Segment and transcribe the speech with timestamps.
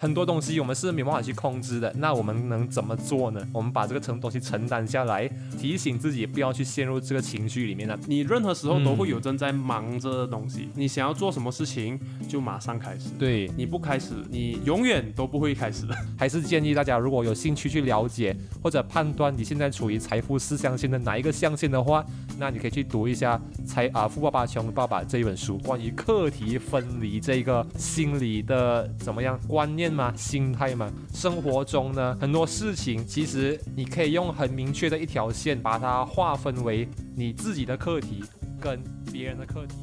[0.00, 3.44] 很多东西我们是没办法去控制的，那我们能怎么做呢？
[3.52, 5.28] 我们把这个承东西承担下来，
[5.58, 7.98] 提醒自己不要去陷入这个情绪里面了。
[8.06, 11.98] 你任何时候都会有正在忙着的东西，你想要做什么事情
[12.28, 13.08] 就马上开始。
[13.18, 15.96] 对，你不开始，你永远都不会开始的。
[16.16, 22.06] 还是建议大家，如果有兴趣去了解或者判断你现在处于财富四象限的哪一个象限的话，
[22.38, 23.36] 那你可以去读一下
[23.66, 29.87] 《财啊富爸爸穷爸爸》这一本书，关于课题分离这个心理的怎么样观念。
[29.92, 30.12] 吗？
[30.16, 30.90] 心态嘛？
[31.12, 38.24] 生活中呢，很多事情其实你可以用很明确的一条线把它划分为你自己的课题
[38.60, 38.82] 跟
[39.12, 39.76] 别人的课题。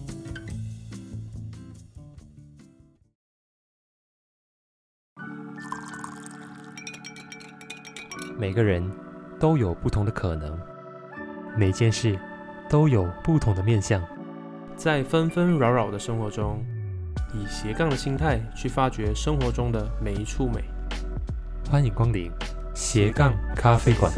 [8.37, 8.83] 每个人
[9.39, 10.59] 都有不同的可能，
[11.57, 12.19] 每件事
[12.69, 14.03] 都有不同的面相，
[14.75, 16.61] 在纷纷扰扰的生活中。
[17.35, 20.63] 以斜杠的心态去发掘生活中的每一处美。
[21.69, 22.31] 欢迎光临
[22.73, 24.11] 斜杠咖啡馆。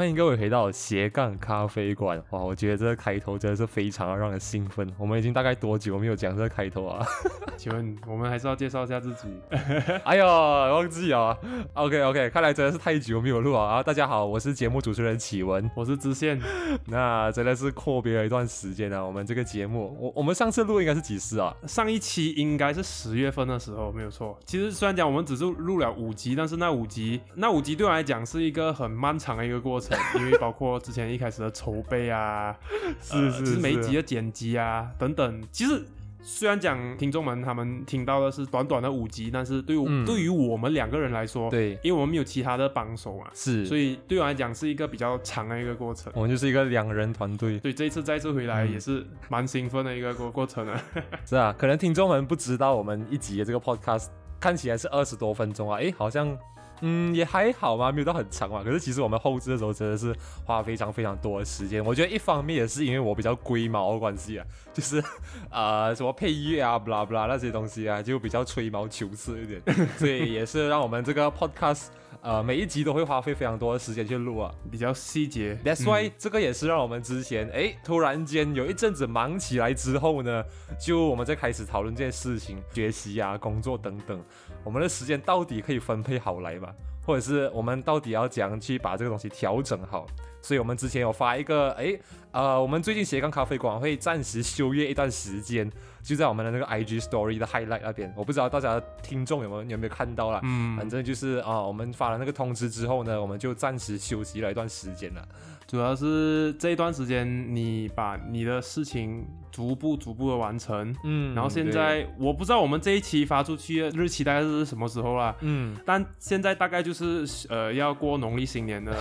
[0.00, 2.16] 欢迎各位回到斜杠咖啡馆。
[2.30, 4.90] 哇，我觉得这个开头真的是非常让人兴奋。
[4.96, 7.06] 我们已经大概多久没有讲这个开头啊？
[7.58, 9.28] 请问我们还是要介绍一下自己？
[10.04, 11.36] 哎呦，忘记啊。
[11.74, 13.74] OK OK，看来真的是太久没有录啊。
[13.74, 16.40] 啊，大家好，我是节目主持人启文，我是知县。
[16.88, 19.04] 那真的是阔别了一段时间啊。
[19.04, 21.54] 我们这个节目，我我们上次录应该是几时啊？
[21.66, 24.38] 上一期应该是十月份的时候，没有错。
[24.46, 29.89] 其实虽然讲我们只是录了五集，但是那五集，那五集对我来讲是一个很漫长的一个过程。
[30.16, 32.56] 因为包括之前一开始的筹备啊，
[33.00, 35.82] 是是，每一集的剪辑啊等等，其实
[36.22, 46.12] 虽然讲听众们他们听到的是短短的五集，但是对于对于我们两个人来说，对，因为我们没有其他的帮手嘛，是，所以对我来讲是一个比较长的一个过程。
[46.14, 50.82] 我们就是一个两人团队，对，这一次再次回来也是蛮兴奋的一个过过程啊。
[51.24, 56.36] 是啊，可能听众们不知道我们一集的这个 podcast 看起来是二十多分钟啊，哎，好像。
[56.80, 58.62] 嗯，也还好嘛，没有到很长嘛。
[58.64, 60.14] 可是其实我们后置的时候真的是
[60.44, 61.84] 花非常非常多的时间。
[61.84, 65.02] 我觉得一方面也是因为我比较龟毛的关系啊，就是
[65.50, 69.62] 呃什么配乐啊、blah blah 那些东西啊，就比较吹毛求疵一点，
[69.96, 71.86] 所以也是让我们这个 podcast。
[72.22, 75.58] 呃，每一集都会花费非常多的时间去录啊，比较细节。
[75.64, 80.44] That's why 这个也是让我们之前哎，突然间有一阵子忙起来之后呢，
[80.78, 84.22] 就我们在开始讨论这件事情，学习啊、工作等等，
[84.64, 86.72] 我们的时间到底可以分配好来吗？
[87.04, 90.06] 或者是我们到底要怎样去把这个东西调整好？
[90.42, 92.00] 所以我们之前有发一个，诶，
[92.30, 95.70] 呃，我们最近斜杠咖啡馆会暂时休业一段时间。
[96.02, 100.40] 就在我们的那个 IG Story 的 Highlight 那边，我不知道大家听众有没有有没有看到啦。
[100.42, 105.26] 嗯，反正就是啊，我们发了那个通知之后呢，我们就暂时休息了一段时间了。
[105.66, 110.92] 主要是这一段时间，你把你的事情逐步逐步的完成。
[111.04, 115.36] 嗯，然后现在我不知道我们这一期发出去的日期大概是什么时候啦。
[115.40, 118.92] 嗯，但现在大概就是呃要过农历新年的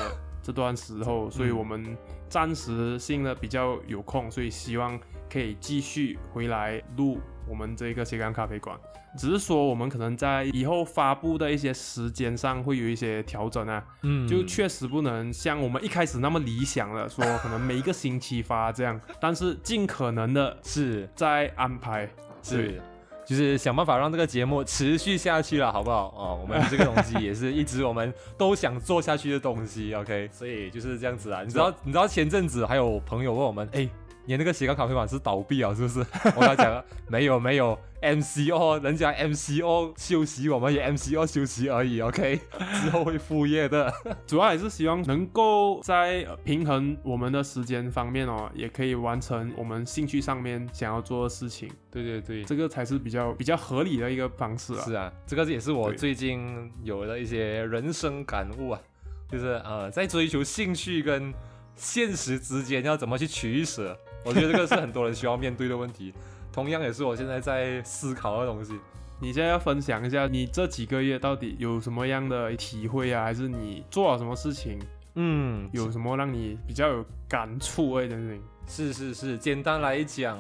[0.44, 5.00] 这段时候， 所以我们暂时性的比较有空，所以希望。
[5.32, 8.78] 可以继续回来录我们这个斜杠咖啡馆，
[9.18, 21.10] 只是说我们可能在以后发布的一些时间上会有一些调整啊，嗯，就确实不能像我们一开始那么理想了，说可能每一个星期发这样， 但是尽可能的是。
[21.16, 22.08] 在安排，
[22.42, 22.80] 是，
[23.26, 26.08] 就是想办法让这个节目持续下去了，好不好？
[26.16, 31.42] 哦，我们这个东西也是一直我们都想做下去的东西，OK， 所以就是这样子啊。
[31.44, 33.90] 你知道，你知道前阵子还有朋友问我们，哎。
[34.26, 36.00] 你那个斜杠咖啡馆是倒闭了，是不是？
[36.36, 42.40] 我跟他讲，没有没有，MCO，人家 MCO 休息，我们也 MCO 休息而已，OK，
[42.84, 43.92] 之后会副业的。
[44.28, 51.70] 主要还是希望能够在平衡我们的时间方面哦，也可以完成我们兴趣上面想要做的事情。
[51.90, 54.82] 对对对，这个才是比较比较合理的一个方式啊。
[54.86, 58.80] 是啊，这个也是我最近有的一些人生感悟啊，
[59.28, 61.34] 就是呃，在追求兴趣跟
[61.76, 63.98] 现实之间要怎么去取舍。
[64.26, 66.14] 我觉得这个是很多人需要面对的问题，
[66.52, 68.80] 同样也是我现在在思考的东西。
[69.22, 73.24] 你现在要分享一下，你这几个月到底有什么样的体会啊？
[73.24, 74.80] 还是你做了什么事情？
[75.16, 78.08] 嗯，有什么让你比较有感触哎？
[78.08, 80.40] 等等，是是是，简单来讲，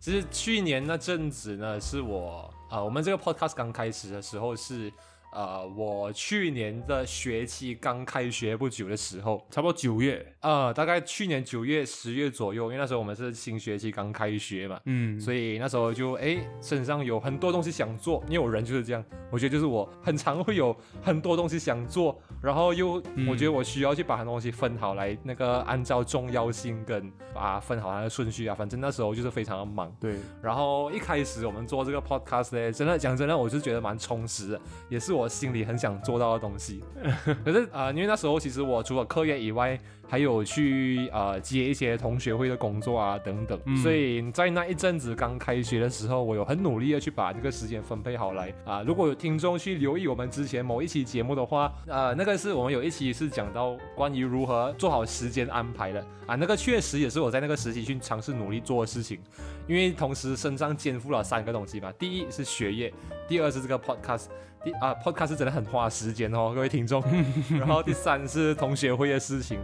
[0.00, 4.92] 其实去年那阵子呢，是我啊，我们这个 podcast 刚开始的时候是。
[5.32, 36.82] 呃，我去年的学期刚开学不久的时候，差不多九月，呃，大概去年九月、十月左右，因为那时候我们是新学期刚开学嘛，嗯，所以那时候就哎，身上有很多东西想做，因为我人就是这样，我觉得就是我很常会有很多东西想做，然后又我觉得我需要去把很多东西分好来，那个按照重要性跟把分好它的顺序啊，反正那时候就是非常的忙，对，然后一开始我们做这个 podcast 呢，真的讲真的，我是觉得蛮充实的，也是我心里很想做到的东西。
[37.44, 39.78] 可是啊，因为那时候其实我除了课业以外，
[40.10, 48.82] 还有去呃接一些同学会的工作啊等等，所以在那一阵子刚开学的时候，我有很努力的去把这个时间分配好来啊。
[48.82, 59.20] 如果有听众去留意我们之前某一期节目的话，呃，那个是我们有一期是讲到关于如何做好时间安排的啊，那个确实也是我在那个时期去尝试努力做的事情，
[59.68, 62.92] 因为同时身上肩负了三个东西嘛，第一是学业，
[63.28, 64.24] 第二是这个 podcast。
[64.62, 67.02] 第啊，podcast 真的很花时间哦，各位听众。
[67.48, 69.58] 然后第三是同学会的事情，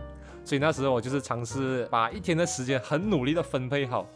[0.46, 4.06] 所以那时候我就是尝试把一天的时间很努力的分配好。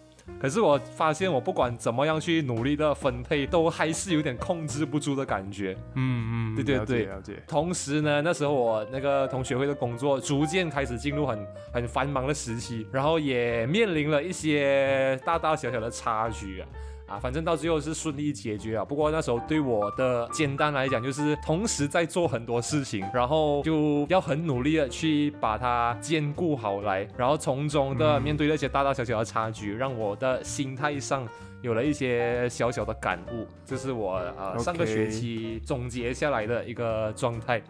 [0.40, 5.76] 可是我发现我不管怎么样去努力的分配，都还是有点控制不住的感觉。
[5.94, 7.06] 嗯嗯，对对对。
[7.06, 7.42] 了解。
[7.48, 11.44] 同时呢，那时候我那个同学会的工作逐渐开始进入很
[11.74, 16.68] 很繁忙的时期，然后也面临了一些大大小小的差距啊。
[17.10, 18.84] 啊，反正到最后是顺利解决啊。
[18.84, 31.26] 不过那时候对我的简单来讲，就是同时在做很多事情，然后就要很努力的去把它兼顾好来，然后从中的面对那些大大小小的差距，让我的心态上
[31.62, 33.44] 有了一些小小的感悟。
[33.66, 37.60] 这是我呃上个学期总结下来的一个状态。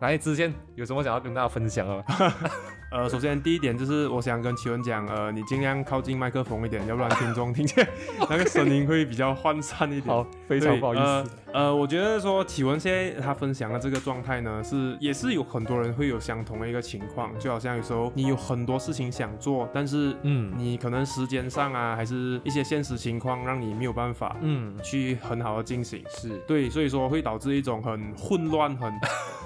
[0.00, 2.04] 来，之前有什么想要跟大家分享啊？
[2.90, 7.86] 呃，首先第一点就是我想跟启文讲，呃，你尽量靠近麦克风一点，要不然听众听见
[8.28, 10.06] 那个声音会比较涣散一点。
[10.06, 11.30] 好，非常不好意思。
[11.52, 26.02] 呃，我觉得说启文现在他分享的这个状态呢，是也是有很多人会有相同的一个情况，就好像有时候你有很多事情想做，但是嗯，你可能时间上啊，还是一些现实情况让你没有办法嗯去很好的进行。
[26.08, 28.92] 是对，所以说会导致一种很混乱、很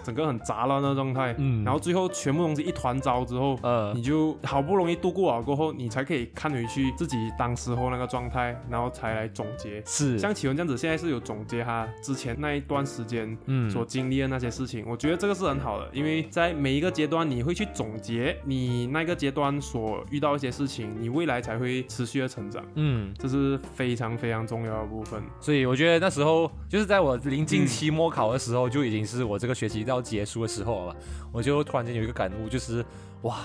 [0.04, 1.34] 整个很杂乱的状态。
[1.38, 3.24] 嗯，然后最后全部东西一团糟。
[3.24, 9.82] 之后，呃，你就好不容易度过了过后，你才可以看回去自己当时候那个状态，然后才来总结。
[9.86, 14.84] 是，像启文这样子，现在是有总结他之前那一段时间，嗯，所经历的那些事情。
[14.86, 22.62] 我觉得这个是很好的，因为在每一个阶段，你会去总结你那个阶段所遇到一些事情，你未来才会持续的成长。
[22.74, 25.22] 嗯，这是非常非常重要的部分。
[25.40, 31.00] 所以我觉得那时候就是在我临近期末考的时候，就已经是我这个学期要结束的时候了嘛。
[31.32, 32.84] 我就突然间有一个感悟，就是。
[33.22, 33.38] 哇，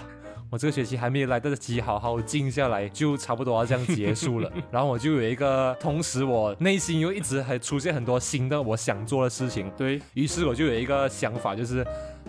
[0.49, 4.51] 我这个学期还没来得及好好静下来，就差不多要这样结束了。
[4.69, 9.71] 然后我就有一个，同时我内心又一直还出现很多新的我想做的事情。
[9.77, 11.81] 对于是，我就有一个想法，就是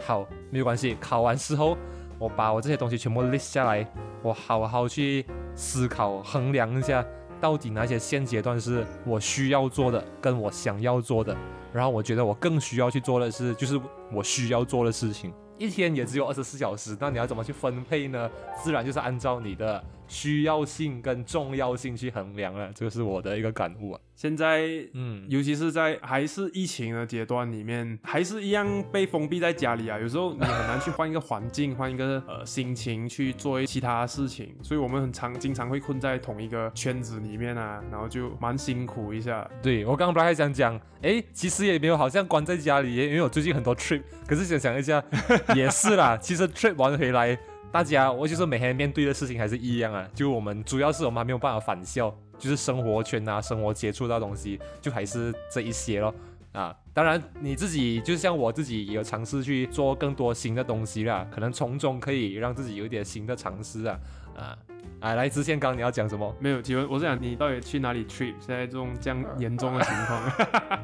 [0.06, 1.76] 好没有关系，考完试后
[2.20, 3.84] 我把我这些东西全部 list 下来，
[4.22, 5.26] 我好好去
[5.56, 7.04] 思考衡量一下，
[7.40, 11.36] 到底哪些现阶段是我需要做的，跟我想要做的。
[11.72, 13.80] 然后我觉得我更需要去做的是，就是
[14.12, 15.32] 我需要做的事情。
[15.58, 18.30] 一天也只有二十四小时，那你要怎么去分配呢？
[18.62, 19.82] 自然就是按照你的。
[20.10, 24.00] 需要性跟重要性去衡量了，这个是我的一个感悟啊。
[24.16, 29.98] 现在，嗯，尤其是在还是疫情的阶段里面，还是一样被封闭在家里啊。
[29.98, 39.48] 有时候你很难去换一个环境，换一个呃心情去做其他事情，所以我们很常经常会困在同一个圈子里面啊，然后就蛮辛苦一下。
[39.62, 45.02] 对我刚刚本来还想讲，哎，其实也没有好像关在家里，因为我最近很多 trip，可是想想一下，
[45.56, 47.38] 也是啦，其实 trip 完回来。
[47.72, 56.12] 大家，我就是每天面对的事情还是一样啊，就我们主要是我们还没有办法返校，就是生活圈啊，生活接触到东西，就还是这一些咯。
[56.52, 56.76] 啊。
[56.92, 63.96] 当然你自己，就像我自己也有尝试去做更多新的东西啦，可能从中可以让自己有一点新的尝试啊，
[64.40, 64.56] 啊。
[65.00, 66.34] 哎，来，之前刚你要讲什么？
[66.38, 68.34] 没有，请问我是讲你到底去哪里 trip？
[68.38, 70.22] 现在这种这样严重的情况，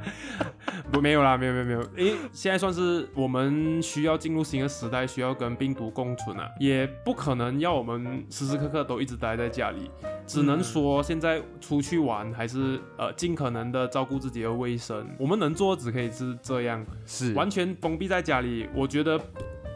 [0.91, 1.81] 不没有啦，没有没有没有。
[1.97, 9.91] 诶，现在算是我们需要进入新的时代，需要跟病毒共存啊，也不可能要我们时时刻刻都一直待在家里，
[10.27, 15.07] 只能说现在出去玩还是呃尽可能的照顾自己的卫生。
[15.19, 19.21] 我们能做只可以是这样，是完全封闭在家里，我觉得。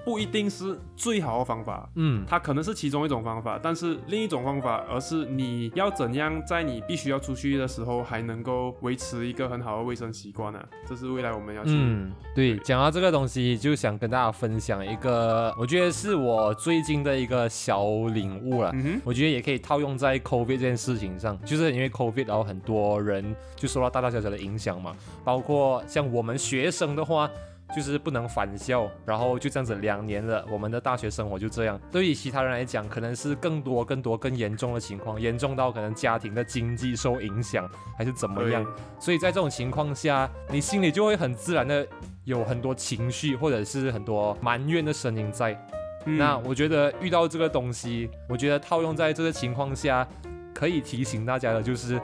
[0.05, 10.59] 不一定是最好的方法，嗯，它可能是其中一种方法，但是另一种方法，而是你要怎样在你必须要出去的时候，还能够维持一个很好的卫生习惯呢？
[10.87, 11.71] 这是未来我们要去。
[11.75, 18.71] 嗯，对，讲到这个东西，就想跟大家分享一个，我觉得是我最近的一个小领悟了。
[18.75, 27.31] 嗯哼，我觉得也可以套用在 COVID 这件事情上，就是因为 COVID，然后很多人就受到大大小小的影响嘛，包括像我们学生的话。
[27.75, 31.81] 就是不能返校，然后就这样子两年了，我们的大学生活就这样。
[31.91, 38.67] 对于其他人来讲，可能是更多、更多、更严重的情况，严重到可能家庭的经济受影响，还是怎么样。
[38.99, 41.87] 所以在这种情况下，你心里就会很自然的
[42.25, 45.57] 有很多情绪，或者是很多埋怨的声音在。
[46.05, 50.07] 那我觉得遇到这个东西，我觉得套用在这个情况下，
[50.55, 52.01] 可以提醒大家的就是。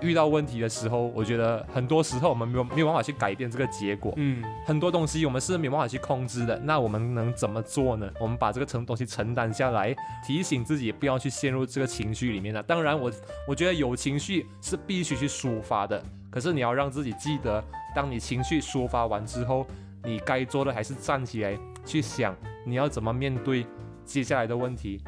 [0.00, 4.12] 遇到问题的时候，我觉得很多时候我们没有没有办法去改变这个结果。
[4.16, 6.58] 嗯，很多东西我们是没有办法去控制的。
[6.58, 8.10] 那我们能怎么做呢？
[8.20, 12.62] 我们把这个承东西承担下来，提醒自己不要去陷入这个情绪里面了。
[12.62, 13.10] 当然，我
[13.48, 16.02] 我觉得有情绪是必须去抒发的。
[16.30, 19.66] 可是你要让自己记得，当你情绪抒发完之后，
[20.04, 22.36] 你该做的还是站起来去想
[22.66, 23.66] 你要怎么面对
[24.04, 25.02] 接下来的问题。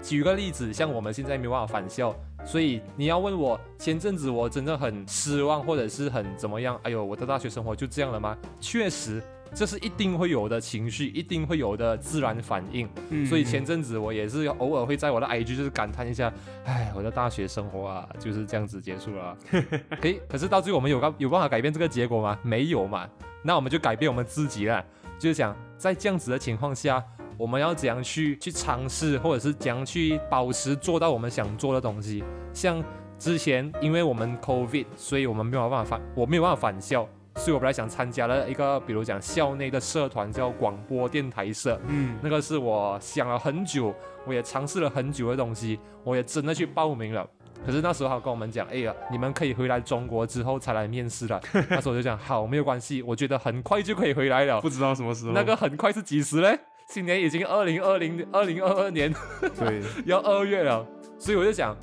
[0.00, 2.14] 举个例子，像我们现在没有办法返校。
[2.44, 6.78] 所以你要问我前阵子我真的很失望，或者是很怎么样？
[6.82, 8.36] 哎呦，我的大学生活就这样了吗？
[8.60, 9.22] 确实，
[9.54, 12.88] 这是一定会有的情绪，一定会有的自然反应。
[13.26, 16.32] 所以前阵子我也是偶尔会在我的 IG 就是感叹一下，
[16.64, 19.36] 哎，我的大学生活啊就是这样子结束了。
[20.00, 22.38] 可以，可是到最后我们有个有办法改变这个结果吗？
[22.42, 23.08] 没有嘛。
[23.42, 24.84] 那我们就改变我们自己了，
[25.18, 27.02] 就是想在这样子的情况下。
[27.36, 32.22] 我们要怎样去去尝试，或者是怎样去保持做到我们想做的东西？
[32.52, 32.82] 像
[33.18, 41.80] 之前，因为我们 COVID，所以我们没有办法返，我没有办法返校，所以我本来想参加了一个，比如讲校内的社团，叫广播电台社。
[41.86, 43.94] 嗯，那个是我想了很久，
[44.26, 47.26] 我也尝试了很久的东西，我也真的去报名了。
[47.64, 51.40] 可是那时候他跟我们讲，哎呀，你们可以回来中国之后才来面试了。
[51.70, 54.60] 那时候我就讲，好，没有关系，我觉得很快就可以回来了。
[54.60, 55.32] 不知道什么时候。
[55.32, 56.58] 那个很快是几时嘞？
[56.86, 59.12] 今年已经二零二零二零二二年，
[59.58, 60.86] 对， 要二月了，
[61.18, 61.76] 所以我就想，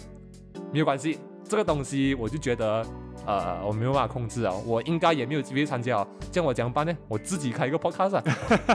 [0.71, 2.85] 没有关系，这个东西我就觉得。
[3.25, 6.07] 呃，我没有办法控制啊，我应该也没有机会参加哦。
[6.31, 6.95] 这样我怎么办呢？
[7.07, 8.21] 我自己开一个 podcast，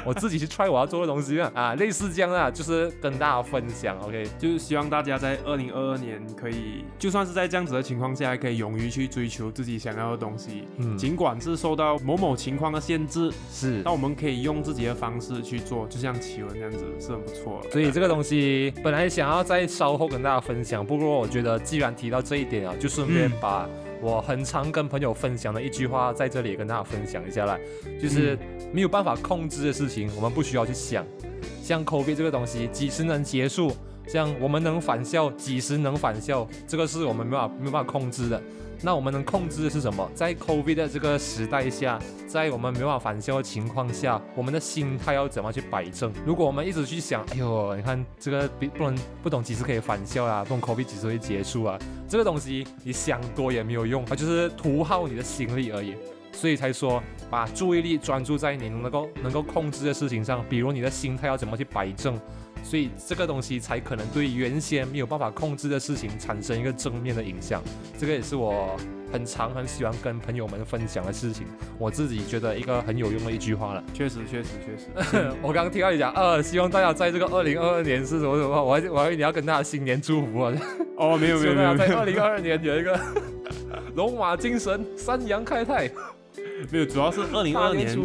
[0.05, 3.99] 我自己去 try 我要做的东西啊，啊，类似这样啊，就是跟大家分享。
[4.00, 10.65] OK，就是希望大家在二零二二年可以，就算是在这样子的情况下，还可以勇于去追求自己想要的东西。
[10.76, 17.62] 嗯，尽管是受到某某情况的限制，是，那我们可以用自己的方式去做，就像奇文这样子，是很不错。
[17.73, 23.69] 所以这个东西本来想要在稍后跟大家分享，不过我觉得既然提到这一点啊，就顺便把。
[24.00, 27.59] 我很常跟朋友分享的一句话，在这里跟大家分享一下啦，
[28.00, 28.38] 就是
[28.73, 31.05] 没有办法控制的事情，我们不需要去想。
[31.62, 33.73] 像 COVID 这个东西，几时能结束？
[34.07, 36.47] 像我们能返校，几时能返校？
[36.67, 38.41] 这个是我们没法没办法控制的。
[38.83, 40.09] 那我们能控制的是什么？
[40.14, 46.12] 在 COVID 的这个时代下，在我们没办法返校的情况下，我们的心态要怎么去摆正？
[46.25, 51.78] 如果我们一直去想，哎呦，你看这个不不能不懂几时可以返校啊，不懂 COVID 几时会结束啊，
[52.09, 55.95] 这个东西你想多也没有用，它就是徒耗你的心力而已。
[56.33, 62.21] 所以才说，把注意力专注在你能够能够控制的事情上，比如你的心态要怎么去摆正。
[62.63, 67.63] 所以这个东西才可能对原先没有办法控制的事情产生一个正面的影响。
[67.99, 68.77] 这个也是我
[69.13, 71.47] 很常很喜欢跟朋友们分享的事情。
[71.79, 73.85] 我自己觉得一个很有用的一句话了。
[73.95, 75.33] 确实，确实，确实。
[75.41, 78.63] 我刚刚听到你讲，呃，希望大家在这个二零二二年是什么什么？
[78.63, 80.53] 我还我还以为你要跟大家新年祝福啊。
[80.97, 82.99] 哦，没有 没有没有，在二零二二年有一个
[83.95, 85.89] 龙马精神，三阳开泰。
[86.71, 87.97] 没有，主要是二零二二年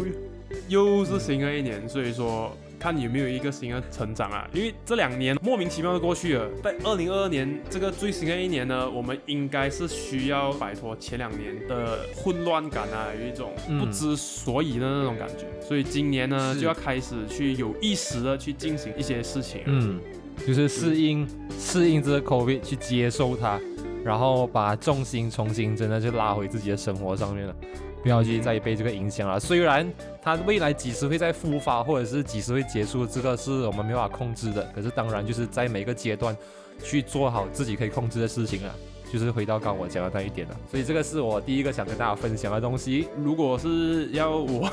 [0.68, 2.56] 又是新的一年，所以说。
[2.82, 4.44] 看有没有一个新的成长啊？
[4.52, 15.44] 因为这两年莫名其妙的过去了，在二零二二年这个最新的一年呢，我们应该是需要摆脱前两年的混乱感啊，有一种不知所以的那种感觉。
[15.64, 20.00] 所以今年呢，就要开始去有意识的去进行一些事情，嗯，
[20.44, 21.24] 就是适应
[21.56, 23.60] 适应这个 COVID，去接受它，
[24.04, 27.54] 然后把重心重新真的就拉回自己的生活上面了。
[28.02, 29.38] 不要去再被这个影响了。
[29.38, 29.90] 虽然
[30.20, 34.62] 它未来几时会再复发，或者是几时会结束，这个是我们没办法控制的。
[34.74, 36.36] 可是当然就是在每个阶段
[36.82, 38.74] 去做好自己可以控制的事情啊，
[39.12, 40.56] 就是回到刚我讲的那一点了。
[40.70, 43.08] 所以这个是我第一个想跟大家分享的东西。
[43.22, 44.70] 如果是要我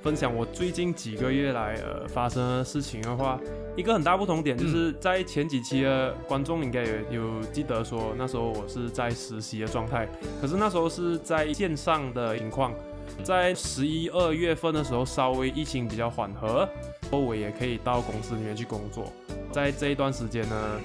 [0.00, 3.40] 分享我最近几个月来呃发生的事情的话，
[3.76, 10.08] 一个很大不同点就是在前几期的观众应该有有记得说那时候我是在实习的状态，
[10.40, 12.72] 可是那时候是在线上的情况，
[13.24, 16.68] 在十一二月份的时候稍微疫情比较缓和，
[17.10, 19.12] 我也可以到公司里面去工作。
[19.50, 20.80] 在这一段时间呢。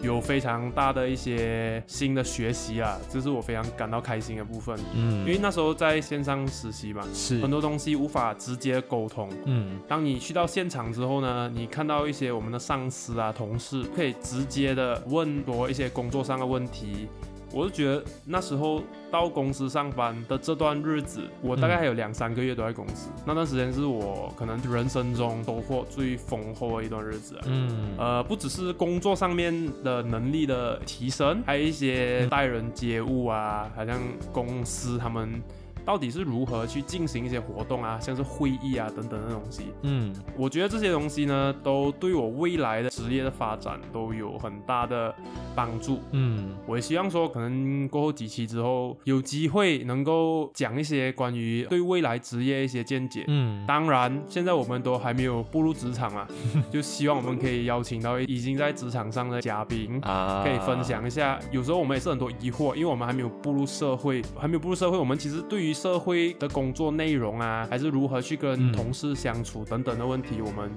[0.00, 4.78] 有非常大的一些新的学习啊，这是我非常感到开心的部分。
[4.94, 9.28] 嗯，因为那时候在线上实习嘛，是很多东西无法直接沟通。
[9.44, 17.08] 嗯，当你去到现场之后呢，你看到一些我们的上司啊、同事，可以直接的问多一些工作上的问题。
[17.52, 23.10] 我是觉得那时候到公司上班的这段日子，我大概还有两三个月都在公司。
[23.24, 27.38] 那段时间是我可能人生中收获最丰厚的一段日子。
[27.46, 29.52] 嗯，呃，不只是工作上面
[29.82, 33.98] 的能力的提升，还有一些待人接物啊，好像
[34.32, 35.42] 公司他们。
[35.88, 39.72] 到底是如何去进行一些活动啊，像是会议啊等等的东西。
[39.84, 45.14] 嗯，我觉得这些东西呢，都对我未来的职业的发展都有很大的
[45.54, 46.00] 帮助。
[46.10, 53.24] 嗯，我也希望说，可能过后几期之后，有机会能够讲一些关于对未来职业一些见解。
[53.26, 56.28] 嗯，当然，现在我们都还没有步入职场啊，
[56.70, 61.40] 就希望我们可以邀请到已经在职场上的嘉宾啊，可以分享一下。
[61.50, 70.68] 有时候我们也是很多疑惑，因为我们还没有步入社会，还没有步入社会，我们其实对于社会的工作内容啊，还是如何去跟同事相处等等的问题，我们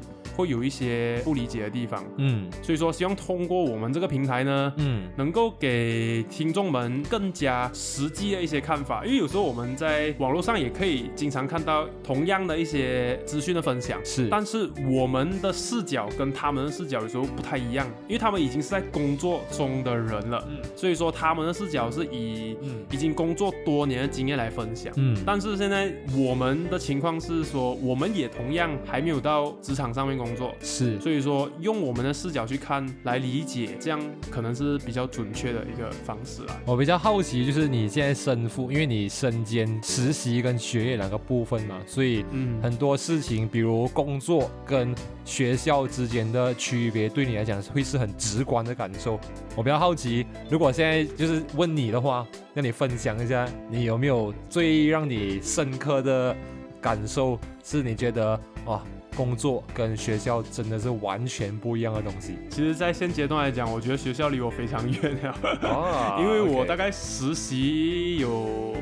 [0.42, 2.04] 会有一些不理解的地方。
[2.18, 9.06] 嗯，所以说希望通过我们这个平台呢，嗯，能够给听众们更加实际的一些看法。
[9.06, 22.58] 因为有时候我们在网络上也可以经常看到同样的一些资讯的分享，是，但是我们的视角跟他们的视角有时候不太一样，因为他们已经是在工作中的人了，嗯，所以说他们的视角是以
[22.90, 24.94] 已经工作多年的经验来分享。
[24.98, 36.60] 嗯，但是现在我们的情况是说，我们也同样还没有到职场上面工作，是，所以说用我们的视角去看来理解，这样可能是比较准确的一个方式啦。
[36.66, 42.26] 我比较好奇，就是你现在身负，因为你身兼实习跟学业两个部分嘛，所以
[42.62, 44.94] 很多事情，比如工作跟
[45.26, 49.20] 学校之间的区别，对你来讲会是很直观的感受。
[49.56, 56.36] 我比较好奇，如果现在就是问你的话，让你分享一下，你有没有最让你深刻的
[56.82, 57.40] 感受？
[57.64, 58.84] 是你觉得哇？
[59.16, 62.36] 工作跟学校真的是完全不一样的东西。
[62.50, 68.76] 其实，在现阶段来讲，我觉得学校离我非常远了， 因为我大概实习有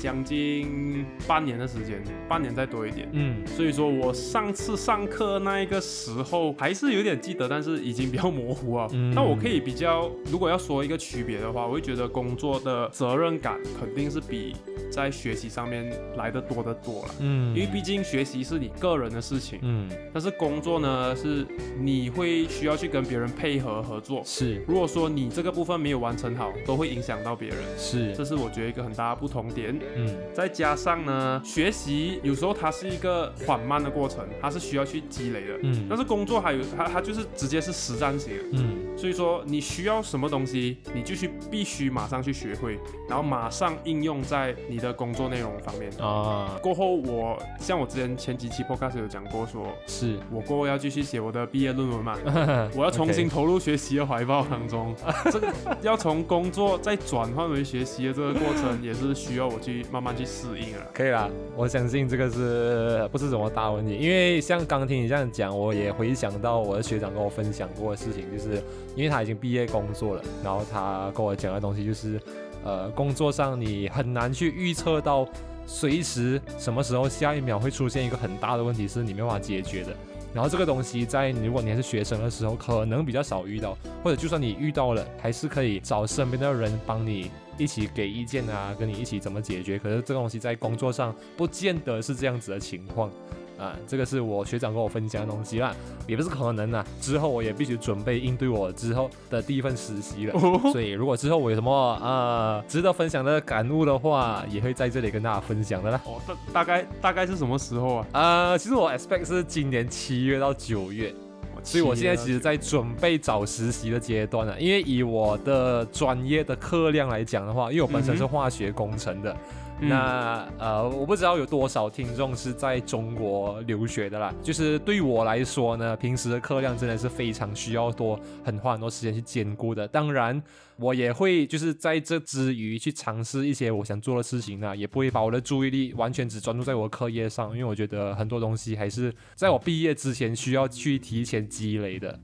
[0.00, 3.08] 将近半年的时间，半年再多一点。
[3.12, 8.88] 嗯，所以说我上次上课那一个时候还是有点记得，但是已经比较模糊啊。
[9.14, 14.54] 那我可以比较，如果要说一个区别的话，我会觉得工作的责任感肯定是比
[14.90, 17.14] 在学习上面来的多得多了。
[17.20, 19.58] 嗯，因为毕竟学习是你个人的事情。
[19.62, 19.75] 嗯。
[20.12, 21.46] 但是工作呢，是
[21.78, 24.22] 你会需要去跟别人配合合作。
[24.24, 27.58] 是，如果说你这个部分没有完成好，都会影响到别人。
[27.76, 29.78] 是，这是我觉得一个很大的不同点。
[29.96, 35.58] 嗯，再加上呢，学习有时候它是一个缓慢的过程，它是需要去积累的。
[35.62, 38.32] 嗯，但是工作还有它，它就是直接是实战型。
[38.52, 45.90] 嗯，所以说你需要什么东西，你就去必须马上去学会，然后马上应用在你的工作内容方面。
[46.00, 49.65] 啊，过后我像我之前前几期 podcast 有讲过说。
[49.86, 52.16] 是我过后要继续写我的毕业论文嘛？
[52.74, 54.94] 我要重新投入学习的怀抱当中。
[55.30, 55.52] 这个
[55.82, 60.86] 要从工作再转换为学习的这个过程，也是需要我去慢慢去适应了。
[60.92, 63.96] 可以啦，我相信这个是不是什么大问题？
[63.96, 68.62] 因为像刚听你这样讲，我也回想到我的学长跟我分享过的事情，就是
[68.94, 72.20] 因为他已经毕业工作了，然后他跟我讲的东西就是，
[72.64, 75.28] 呃，工作上你很难去预测到。
[75.66, 79.94] 随时什么时候下一秒会出现一个很大的问题，是你没办法解决的。
[80.32, 89.78] 然后这个东西在如果你还是学生的时候，可能比较少遇到，或者就算你遇到了，还是可以找身边的人帮你一起给意见啊，跟你一起怎么解决。
[89.78, 93.10] 可是这个东西在工作上不见得是这样子的情况。
[93.58, 95.74] 啊，这个是我学长跟我分享的东西啦，
[96.06, 96.84] 也不是可能啊。
[97.00, 100.38] 之后我也必须准备应对我之后的第一份实习了，
[100.72, 106.00] 所以如果之后我有什么呃值得分享的感悟的话，也会在这里跟大家分享的啦。
[106.04, 108.06] 哦，大大概大概是什么时候啊？
[108.12, 111.14] 呃，其实我 expect 是今年七月到九月，
[111.62, 114.60] 所以我现在其实在准备找实习的阶段了。
[114.60, 119.34] 因为以我的专业的课量来讲的话，因为我本身是化学工程的。
[119.78, 124.34] 那呃，我不知道有多少听众是在中国留学的啦。
[124.42, 129.86] 就是对我来说呢，平时的课量真的是非常需要多，很花很多时间去兼顾的。
[129.86, 130.42] 当然，
[130.76, 142.18] 我也会就是在这之余去尝试一些我想做的事情呢，也不会把我的注意力完全只专注在我的课业上，因为我觉得很多东西还是在我毕业之前需要去提前积累的。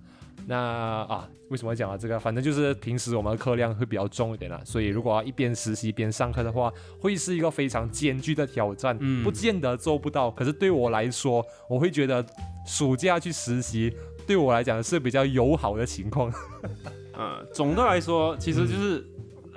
[0.46, 2.18] 那啊，为什么讲啊这个？
[2.18, 8.96] 反正就是平时我们的课量会比较重一点啦，所以如果要一边实习边上课的话，会是一个非常艰巨的挑战。
[9.00, 12.24] 嗯，不见得做不到，可是对我来说，我会觉得
[12.66, 13.94] 暑假去实习
[14.26, 16.32] 对我来讲是比较友好的情况。
[17.14, 19.04] 呃，总的来说，其实就是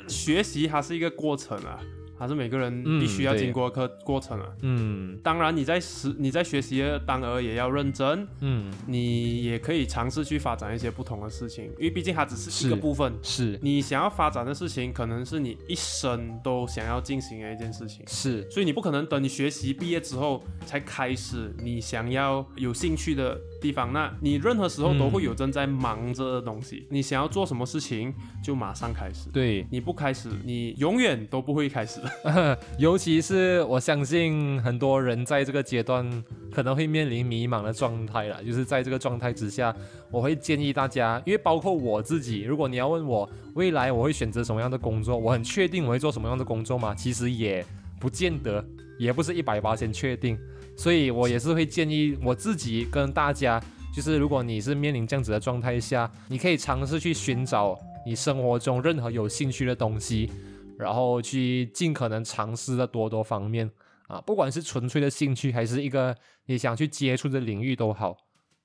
[0.07, 1.79] 学习它是一个过程啊。
[2.17, 4.47] 还是每个人必须要经过课过程啊。
[4.61, 8.27] 嗯，当然你在实你在学习的当儿也要认真。
[8.41, 13.13] 嗯，你也可以尝试去发展一些不同的事情，因为毕竟它只是一个部分。
[13.21, 18.03] 是，你想要发展的事情，可能是你一生都想要进行的一件事情。
[18.07, 23.91] 是，所以你不可能等你学习毕业之后才开始你想要有兴趣的地方。
[23.91, 26.85] 那你任何时候都会有正在忙着的东西。
[26.91, 29.29] 你想要做什么事情，就马上开始。
[29.31, 31.99] 对，你不开始，你永远都不会开始。
[32.77, 36.07] 尤其是我相信很多人在这个阶段
[36.51, 39.75] 可能会面临迷茫的状态了，就是在这个状态之下，
[40.11, 46.93] 我会建议大家，因为包括我自己，如果你要问我未来我会选择什么样的工作，我很确定我会做什么样的工作吗？
[46.93, 47.65] 其实也
[47.99, 48.63] 不见得，
[48.99, 50.37] 也不是一百八先确定，
[50.77, 53.61] 所以我也是会建议我自己跟大家，
[53.93, 60.31] 就是如果你是面临这样子的状态下，你可以尝试去寻找你生活中任何有兴趣的东西。
[60.77, 63.71] 然后去尽可能尝试的多多方面
[64.09, 66.13] 啊，不管是纯粹的兴趣，还是一个
[66.47, 68.17] 你想去接触的领域都好，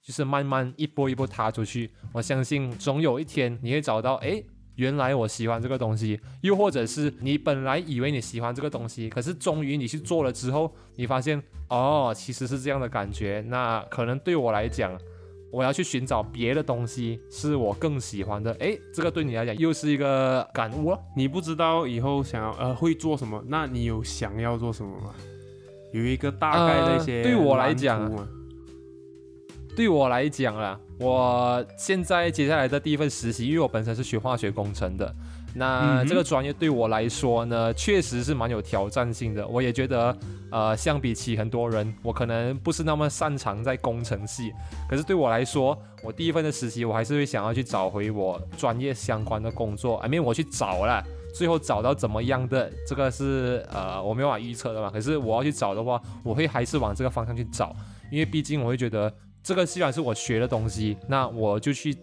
[0.03, 1.93] 就是慢慢一步一步踏出去。
[2.13, 4.43] 我相信总有一天你会找到，哎，
[4.81, 13.45] 原来我喜欢这个东西，又或者是你本来以为你喜欢这个东西，可是终于你去做了之后，你发现哦，其实是这样的感觉。
[13.49, 14.99] 那可能对我来讲。
[15.53, 18.53] 我要去寻找别的东西，是我更喜欢的。
[18.61, 20.99] 诶，这个对你来讲又是一个感悟哦。
[21.17, 25.13] 你不知道以后想要呃会做什么，那你有想要做什么吗？
[25.93, 28.09] 有一个大概的一些对我来讲，
[29.75, 35.15] 对我来讲啦，我现在接下来的第一份实习，因为我本身是学化学工程的。
[35.55, 39.49] 那这个专业对我来说呢，确实是蛮有挑战性的。
[39.49, 40.17] 我也觉得，
[40.53, 44.53] 呃，相比起很多人，我可能不是那么擅长在工程系。
[44.91, 49.97] 可是对我来说，我第一份的实习，我还是会想要去找回我专业相关的工作。
[50.01, 51.03] I mean，我去找了，
[51.35, 54.91] 最后找到怎么样的，这个是呃我没办法预测的嘛。
[54.91, 57.75] 可是我要去找的话，我会还是往这个方向去找，
[58.13, 61.97] 因为毕竟我会觉得，这个虽然是我学的东西，那我就去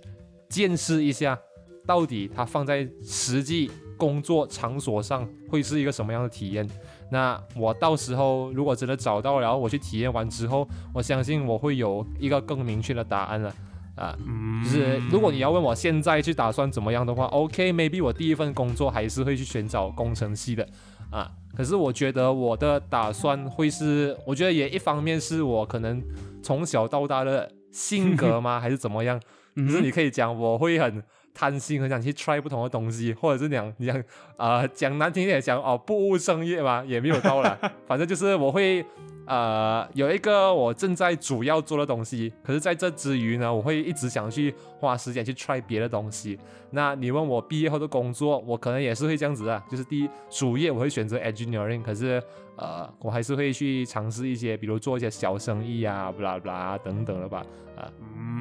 [0.50, 1.38] 见识一下。
[1.86, 6.70] 到底它放在实际工作场所上会是一个什么样的体验？
[7.10, 13.56] 那我到时候如果真的找到了，我去体验完之后，我相信我会有一个更明确的答案了。
[13.96, 14.14] 啊，
[14.62, 20.68] 就是如果你要问我现在去打算怎么样的话，OK，maybe 我第一份工作还是会去寻找工程系的。
[21.10, 26.04] 啊，可是我觉得我的打算会是，我觉得也一方面是我可能
[26.48, 29.20] 从小到大的性格吗， 还是怎么样？
[29.56, 31.04] 就是你可以讲我会很。
[31.40, 34.04] 贪心很想去 try 不同的东西，或者是讲你讲
[34.38, 37.56] 啊讲难听点讲哦不务正业嘛，也没有到了，
[37.86, 38.84] 反正就是我会
[39.28, 46.40] 呃有一个我正在主要做的东西，可是在这之余呢，我会一直想去花时间去 try 别的东西。
[46.72, 52.20] 那你问我毕业后的工作，我可能也是会这样子啊，就是第一主业我会选择 engineering，可是
[52.58, 57.46] 呃我还是会去尝试一些，比如做一些小生意啊，不啦不啦等等的吧。
[57.78, 57.86] 啊，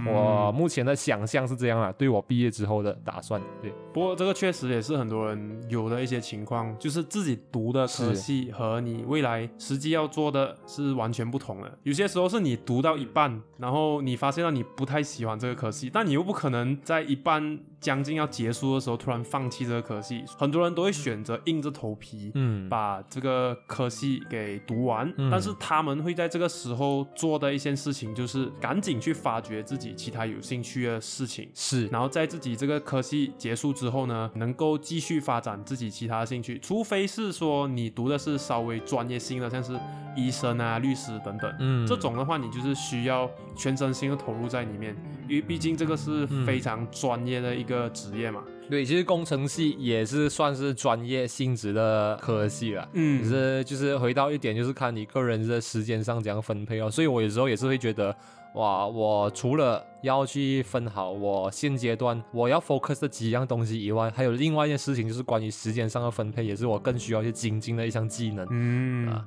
[0.07, 3.39] 我目前的想象是这样啊，对我毕业之后的打算。
[3.61, 11.79] 对，不过这个确实也是很多人有的一些情况，就是自己读的科系和你未来实际要做的是完全不同的。
[11.83, 20.25] 有些时候是你读到一半，然后你发现到你不太喜欢这个科系，但你又不可能在一半将近要结束的时候突然放弃这个科系。
[20.39, 25.13] 很多人都会选择硬着头皮，嗯，把这个科系给读完。
[25.31, 29.13] 但是他们会在这个时候做的一件事情，就是赶紧去。
[29.27, 39.77] 发掘自己其他有兴趣的事情是，然后在自己这个科系结束之后呢，能够继续发展自己其他的兴趣，除非是说你读的是稍微专业性的，像是
[40.15, 44.97] 医生啊、律师等等，嗯，这种的话你就是需要全身心的投入在里面，
[45.29, 48.43] 因为毕竟这个是非常专业的一个职业嘛。
[48.69, 56.91] 对，其实工程系也是算是专业性质的科系了，嗯，只是就是回到一点，就是看你个人的时间上怎样分配哦。
[56.91, 58.15] 所以我有时候也是会觉得。
[58.55, 68.47] 哇，我除了要去分好我现阶段我要 focus 的几样东西以外，还有另外一件事情，就是关于时间上的分配，也是我更需要去精进的一项技能。
[68.51, 69.23] 嗯啊，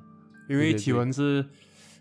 [0.50, 1.46] 因为体文是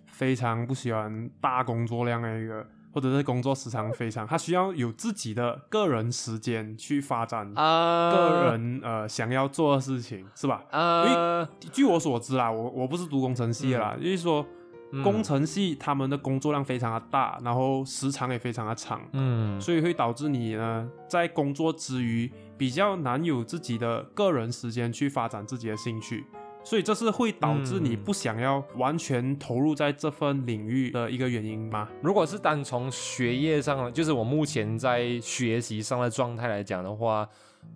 [0.06, 10.62] 非常不喜欢大工作量的一个，或者是工作时长非常，他需要有自己的个人时间去发展啊，个人呃想要做的事情，是吧？
[10.70, 14.46] 呃，因为据我所知啦，我我不是读工程系的啦，就是说。
[15.04, 26.24] 工程系他们的工作量非常的大，然后时长也非常的长，嗯，所以会导致你呢在工作之余比较难有自己的个人时间去发展自己的兴趣，
[26.62, 31.88] 所以这是会导致你不想要完全投入在这份领域的一个原因吗？
[32.02, 37.28] 如果是单从学业上，就是我目前在学习上的状态来讲的话。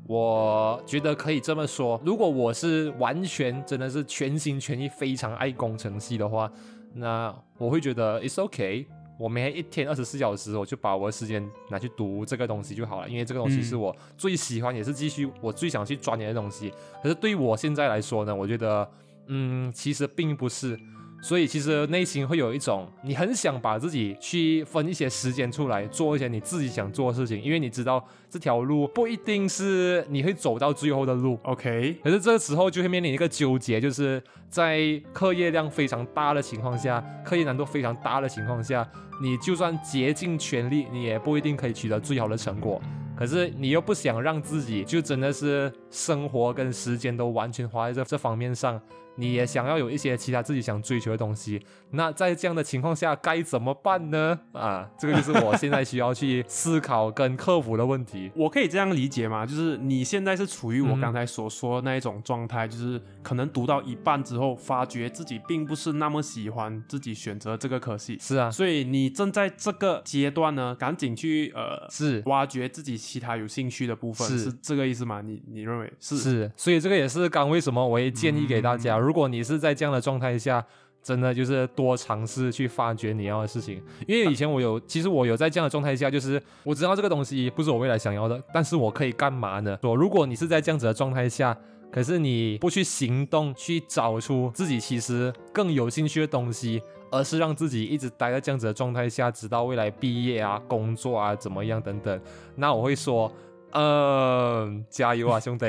[0.07, 6.51] 我觉得可以这么说，如果我是完全真的是全心全意非常爱工程系的话，
[6.95, 8.87] 那我会觉得 it's okay，
[9.19, 16.73] 我每天一天二十四小时，我就把我的时间拿去读这个东西就好了，因为这个东西是我最喜欢，也是继续我最想去钻研的东西。
[17.03, 18.91] 可是对于我现在来说呢，我觉得，
[19.27, 20.79] 嗯，其实并不是。
[21.23, 31.39] 所以其实内心会有一种，你很想把自己去分一些时间出来做一些你自己想做的事情，因为你知道这条路不一定是你会走到最后的路。
[31.45, 38.87] OK，可是这个时候就会面临一个纠结，就是在课业量非常大的情况下，课业难度非常大的情况下，
[39.23, 42.83] 你就算竭尽全力，你也不一定可以取得最好的成果。
[43.17, 48.81] 可是你又不想让自己就真的是生活跟时间都完全花在这这方面上。
[49.17, 51.61] 你也想要有一些其他自己想追求的东西，
[51.93, 54.39] 那在这样的情况下该怎么办呢？
[54.53, 58.31] 啊，这个就是我现在需要去思考跟克服的问题。
[58.37, 59.47] 我可以这样理解吗？
[59.47, 68.19] 就是你现在是处于我刚才所说那一种状态，就是可能读到一半之后，发觉自己并不是那么喜欢自己选择这个科系。
[68.21, 75.21] 是啊，所以你正在这个阶段呢，赶紧去呃，是挖掘自己其他有兴趣的部分，是这个意思吗？
[75.21, 76.17] 你你认为是？
[76.17, 78.99] 是，所以这个也是刚为什么我也建议给大家。
[78.99, 80.65] 如果你是在这样的状态下，
[81.03, 83.83] 真的就是多尝试去发掘你要的事情。
[84.07, 89.79] 因为以前我有，其实我有在这样的状态下，就是我知道这个东西不是我未来想要的，但是我可以干嘛呢？
[89.83, 91.57] 说如果你是在这样子的状态下，
[91.91, 102.19] 可是你不去行动，去找出自己其实更有兴趣的东西，而是让自己一直待在这样子的状态下，直到未来毕业啊、工作啊怎么样等等，
[102.57, 103.31] 那我会说，
[103.73, 105.67] 嗯，加油啊，兄弟！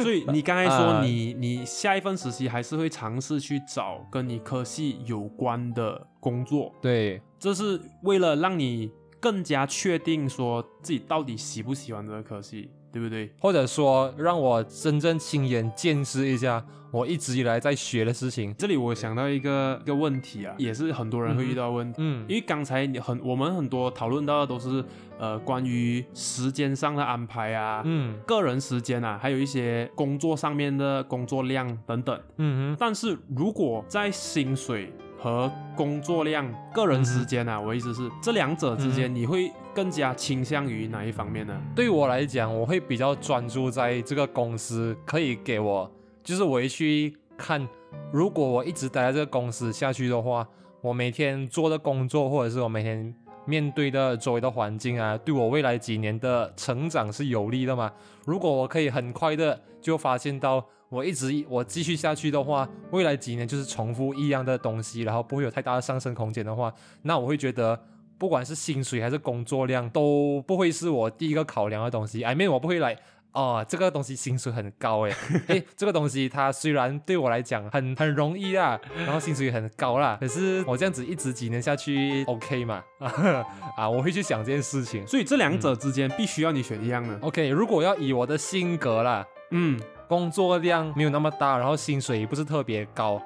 [0.04, 13.30] 所以你刚才说你你下一份实习还是会尝试去找跟你科系有关的工作，对，这是为了让你更加确定说自己到底喜不喜欢这个科系，对不对？
[13.40, 18.54] 或者说让我真正亲眼见识一下我一直以来在学的事情。
[18.58, 24.84] 这里我想到一个一个问题啊，也是很多人会遇到问题，嗯，因为刚才你很我们很多讨论到的都是。
[25.20, 32.76] 呃，关于时间上的安排啊，嗯，个人时间啊，还有一些工作上面的工作量等等，嗯哼。
[32.80, 41.54] 但是如果在薪水和工作量、个人时间啊，我意思是这两者之间，你会更加倾向于哪一方面呢？
[41.76, 45.92] 对我来讲，我会比较专注在这个公司可以给我，
[46.30, 47.68] 就是我去看，
[48.12, 50.46] 如果我一直待在这个公司下去的话，
[50.80, 53.12] 我每天做的工作，或者是我每天。
[53.46, 57.90] 面对的周围的环境啊，对我未来几年的成长是有利的吗？
[58.24, 67.80] 如果我可以很快的就发现到，我一直我继续下去的话，未来几年就是重复一样的东西，然后不会有太大的上升空间的话，那我会觉得，
[68.18, 72.22] 不管是薪水还是工作量，都不会是我第一个考量的东西。
[72.22, 72.96] I mean，我不会来。
[73.32, 75.14] 哦，这个东西薪水很高诶，
[75.48, 82.82] 诶，这个东西它虽然对我来讲很很容易啊，然后薪水也很高啦，可是我这样子一直几年下去，OK 嘛？
[83.76, 87.16] 啊，我会去想这件事情，所以这两者之间必须要你选一样的。
[87.20, 93.22] OK，如果要以我的性格啦，嗯，工作量没有那么大，然后薪水也不是特别高，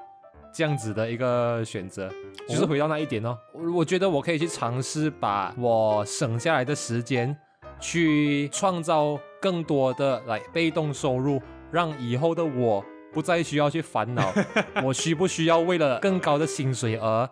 [0.53, 2.11] 这样子的一个选择，
[2.47, 3.37] 就是回到那一点哦，
[3.73, 7.35] 我觉得我可以去尝试把我省下来的时间。
[7.77, 11.39] 去创造更多的来被动收入，
[11.71, 14.33] 让以后的我不再需要去烦恼，
[14.83, 17.29] 我需不需要为了更高的薪水而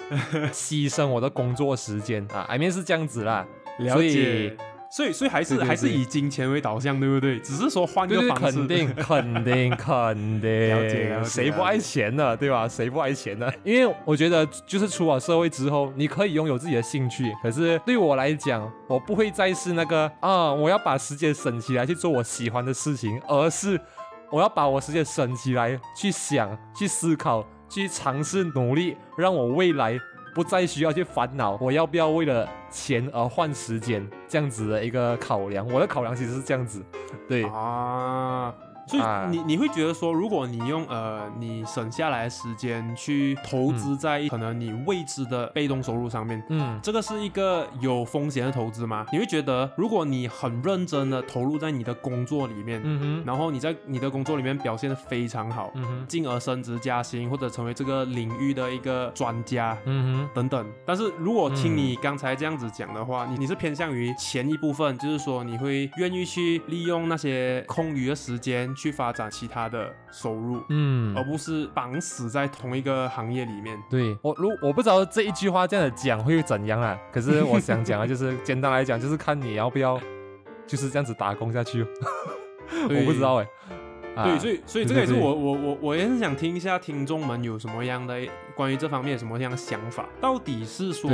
[0.52, 3.48] 牺牲我的工作时间啊？I mean 是这样子啦，
[3.80, 3.90] 了解。
[3.90, 4.54] 所以，
[4.96, 7.40] 所以所以还是还是以金钱为导向，对不对？
[7.40, 8.60] 只是说换个方式。
[8.60, 10.70] 肯定， 肯定，肯定。
[10.70, 12.38] 了解，谁不爱钱呢？
[12.38, 12.68] 对吧？
[12.68, 13.52] 谁不爱钱呢？
[13.64, 17.34] 因为我觉得，就是出了社会之后，你可以拥有自己的兴趣。
[17.42, 23.82] 可是对我来讲，我不会再是那个啊，我要把时间省起来去做我喜欢的事情，而是
[24.30, 30.00] 我要把我时间省起来去想、去思考、去尝试、努力，让我未来。
[30.34, 35.68] 不再需要去烦恼，我要不要为了钱而换时间这样子的一个考量。
[35.68, 36.84] 我的考量其实是这样子，
[37.28, 38.54] 对啊。
[38.88, 49.06] 所以你你会觉得说，如果你用呃你省下来的时间去投资在可能你未知的被动收入上面，嗯，这个是一个有风险的投资吗？
[49.12, 60.66] 你会觉得，如果你很认真的投入在你的工作里面，嗯哼，然后你在你的工作里面表现的非常好，嗯哼，进而升职加薪或者成为这个领域的一个专家，嗯哼，等等。
[60.86, 73.78] 但是如果听你刚才这样子讲的话，你你是偏向于前一部分，就是说你会愿意去利用那些空余的时间去发展其他的收入，嗯，而不是绑死在同一个行业里面。
[73.90, 80.00] 对我如我不知道这一句话这样的讲会怎样啊，可是我想讲啊，就是简单来讲，就是看你要不要
[80.66, 81.86] 就是这样子打工下去。
[82.90, 83.48] 我不知道哎，
[84.16, 88.20] 对，所以所以这个也是我我我我也是想听一下听众们有什么样的
[88.56, 91.10] 关于这方面什么样的想法，到底是说。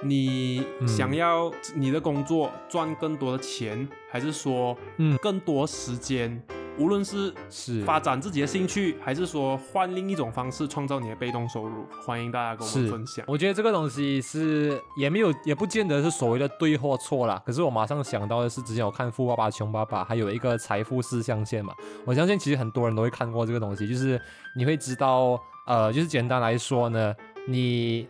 [0.00, 6.40] 你想要你的工作赚更多的钱，还是说，嗯，更多时间？
[6.78, 13.24] 无论是是发展自己的兴趣，还是说换另一种方式创造你的被动收入，欢迎大家跟我们分享。
[13.26, 17.42] 我觉得这个东西是也没有，也不见得是所谓的对或错啦。
[17.44, 21.74] 可是我马上想到的是，之前我看《富爸爸穷爸爸》，还有一个财富四象限嘛。
[22.04, 24.20] 我相信其实很多人都会看过这个东西，就是
[24.56, 27.14] 你会知道，呃，就是简单来说呢，
[27.46, 28.06] 你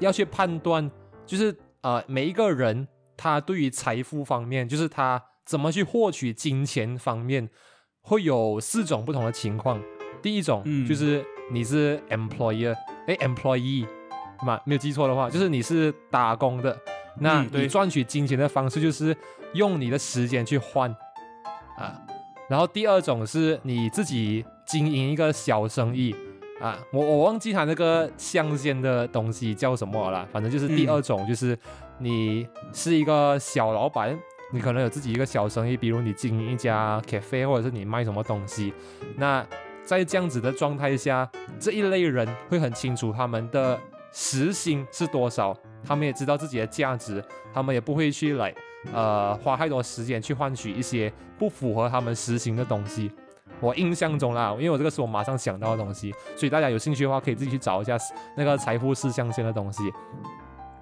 [0.00, 0.90] 要去判断。
[1.24, 7.48] 就是呃，每一个人他对于财富方面，就是他怎么去获取金钱方面，
[8.02, 9.80] 会有四种不同的情况。
[10.20, 12.74] 第一种就是你是 employer，
[13.06, 13.86] 哎，employee，
[14.44, 16.78] 嘛，没有记错的话，就是你是打工的，
[17.18, 19.16] 那你赚取金钱的方式就是
[19.54, 20.90] 用你的时间去换
[21.76, 22.00] 啊。
[22.48, 26.14] 然后第二种是你自己经营一个小生意。
[26.60, 31.58] 啊，我我忘记他那个象限的东西叫什么了，反正就是第二种，就是
[31.98, 34.16] 你是一个小老板，
[34.52, 38.72] 你可能有自己一个小生意，比如你经营一家 cafe，或者是你卖什么东西。
[39.16, 39.44] 那
[39.82, 43.80] 在这样子的状态下，这一类人会很清楚他们的
[44.12, 48.54] 时薪是多少，他们也知道自己的价值，他们也不会去来
[48.92, 53.10] 呃花太多时间去换取一些不符合他们实行的东西。
[53.58, 57.96] 我印象中啦，因为我这个是我马上想到的东西，所以大家有兴趣的话，可以自己去找一下
[58.36, 59.82] 那个财富四象限的东西。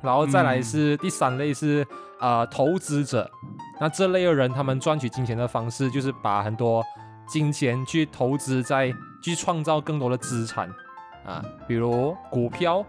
[0.02, 1.86] 然后再来是第三类是
[2.18, 3.30] 呃投资者，
[3.80, 6.84] 那这类的人他们赚取金钱的方式就是把很多
[7.28, 10.68] 金钱去投资在去创造更多的资产
[11.24, 12.84] 啊，比如股票、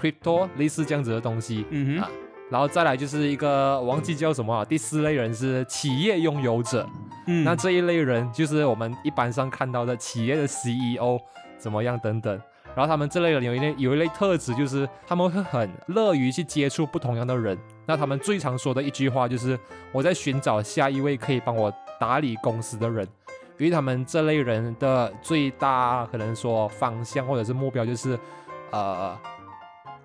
[0.00, 1.64] crypto 类似这样子的东西
[2.00, 2.08] 啊。
[2.48, 6.88] 然后再来就是一个忘记叫什么了，第四类人是企业拥有者。
[7.26, 11.18] 嗯，那这一类人就是我们一般上看到的企业的 CEO
[11.58, 12.40] 怎么样等等。
[12.76, 17.58] 然后他们这类人有一类有一类特质，就是他们会很乐于去接触不同样的人。
[17.86, 19.58] 那他们最常说的一句话就是
[19.90, 23.08] ：“我在寻找下一位可以帮我打理公司的人。”
[23.56, 28.18] 因为他们这类人的最大可能说方向或者是目标就是，
[28.70, 29.18] 呃。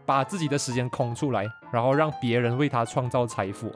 [0.04, 3.72] 把自己的时间空出来，然后让别人为他创造财富。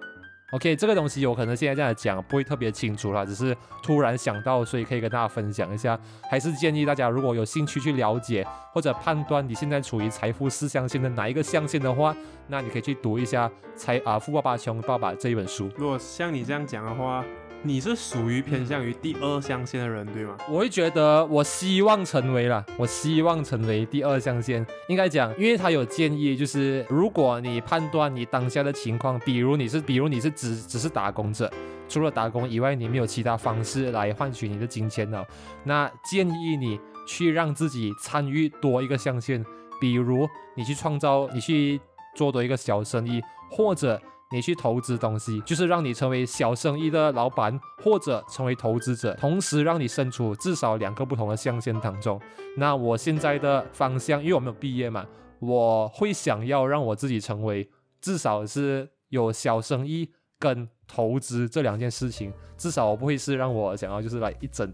[0.56, 6.00] OK，这个东西我可能现在这样讲不会特别清楚啦，只是突然想到，所以可以跟大家分享一下。
[6.32, 12.16] 还是建议大家如果有兴趣去了解或者判断你现在处于财富四象限的哪一个象限的话，
[12.48, 15.70] 那你可以去读一下《财啊富爸爸穷爸爸》这一本书。
[15.76, 17.22] 如果像你这样讲的话。
[17.66, 20.38] 你是属于偏向于第二象限的人，对吗？
[20.48, 24.64] 我会觉得，我希望成为了，我希望成为第二象限。
[24.88, 31.52] 应该讲，因为他有建议，就是如果你判断你当下的情况，比如你是，比如你是只只是打工者，
[31.90, 35.26] 除了打工以外，你没有其他方式来换取你的金钱了，
[35.64, 39.44] 那建议你去让自己参与多一个象限，
[39.82, 41.82] 比如你去创造，你去
[42.14, 44.00] 做多一个小生意，或者。
[44.36, 52.20] 你去投资东西，就是让你成为小生意的老板，或者成为投资者，同时让你身处至少两个不同的象限当中。
[52.58, 55.06] 那我现在的方向，因为我没有毕业嘛，
[55.40, 57.70] 我会想要让我自己成为
[58.02, 64.72] 至少是有小生意跟投资这两件事情，至少我不会是让我想要就是来一整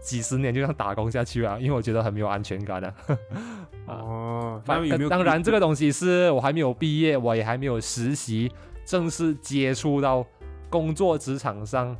[0.00, 2.94] 几十年就这样打工下去啊，因为我觉得很没有安全感的。
[3.86, 8.50] 哦，当当然这个东西是我还没有毕业，我也还没有实习。
[8.84, 10.24] 正式接触到
[10.68, 11.96] 工作职场上，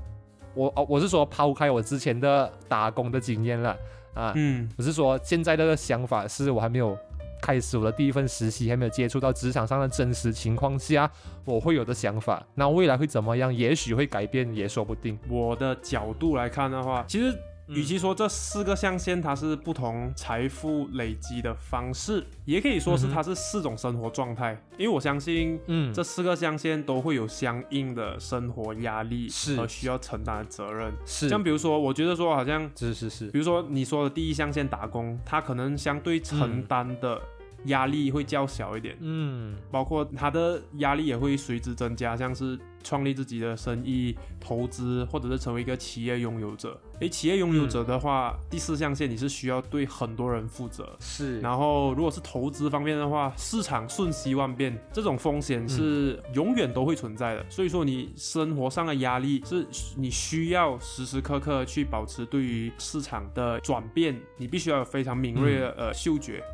[0.55, 3.77] 我哦，我是说抛开我之前的打工的经验了
[4.15, 6.97] 啊，嗯，我是说现在的想法是我还没有
[7.43, 11.11] 开始我的第一份实习，还没有接触到职场上的真实情况下，
[11.45, 12.43] 我会有的想法。
[12.55, 13.55] 那未来会怎么样？
[13.55, 15.19] 也许会改变，也说不定。
[15.29, 17.37] 我的角度来看的话，其实
[17.69, 24.61] 与其说这四个象限它是不同财富累积的方式，也可以说是它是四种生活状态。
[24.77, 30.93] 因为我相信，嗯，这四个象限都会有相应的生活压力和需要承担的责任。
[31.07, 37.21] 是，像比如说，我觉得说好像是是是，比如说你说的第一象限打工，它可能相对承担的。
[37.67, 46.79] 压力会较小一点，嗯，包括他的压力也会随之增加，像是创立自己的生意、投资，或者是成为一个企业拥有者。
[47.01, 51.41] 诶，企业拥有者的话，第四象限你是需要对很多人负责，是。
[51.41, 57.45] 然后如果是投资方面的话，市场瞬息万变，这种风险是永远都会存在的。
[57.51, 66.45] 所以说，你生活上的压力是你需要时时刻刻去保持对于市场的转变，你必须要有非常敏锐的呃嗅觉。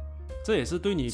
[0.44, 1.08] 这也是对你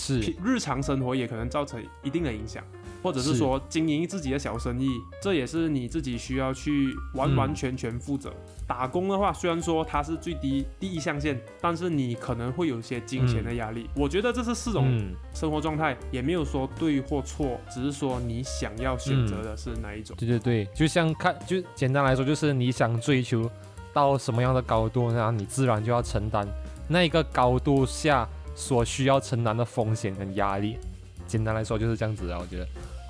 [0.44, 2.62] 日常生活也可能造成一定的影响，
[3.02, 4.88] 或者是说经营自己的小生意，
[5.20, 8.32] 这也是你自己需要去完完全全负责。
[8.68, 13.88] 打工的话，虽然说它是最低第一象限，但是你可能会有一些金钱的压力。
[13.94, 15.04] 我觉得这是四种
[15.34, 20.16] 生活状态，也没有说对或错，只是说你想要选择的是哪一种。
[20.16, 23.48] 对对对，就像看，就简单来说，就是你想追求
[23.92, 26.46] 到什么样的高度，然后你自然就要承担
[26.88, 28.28] 那一个高度下。
[28.56, 30.78] 所需要承担的风险跟压力，
[31.26, 32.64] 简单来说就是这样子啊，我觉得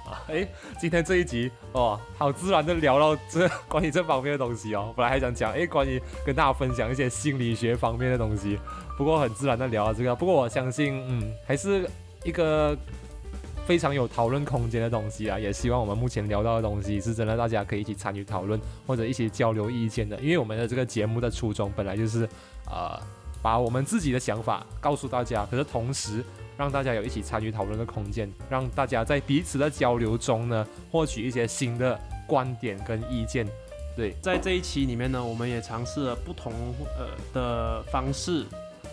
[0.05, 0.47] 啊， 哎，
[0.79, 8.59] 今天这一集哦，好自然的聊到这 关于这方面的东西哦，本来还想讲哎，关于跟大家分享一些心理学方面的东西，
[8.99, 11.89] 不过很自然的聊到这个，不过我相信，嗯，还是
[12.25, 12.77] 一个
[13.67, 22.29] 非常有讨论空间的东西啊，也希望我们目前聊到的东西是真的，大家可以一起参与讨论或者一起交流意见的，因为我们的这个节目的初衷本来就是
[22.67, 23.01] 呃。
[23.43, 26.25] 把我们自己的想法告诉大家，可是同时
[26.57, 33.47] 让大家有一起参与讨论的空间，让大家在彼此的交流中呢，获取一些新的观点跟意见。
[33.97, 36.53] 对，在这一期里面呢，我们也尝试了不同
[36.99, 38.45] 呃的方式。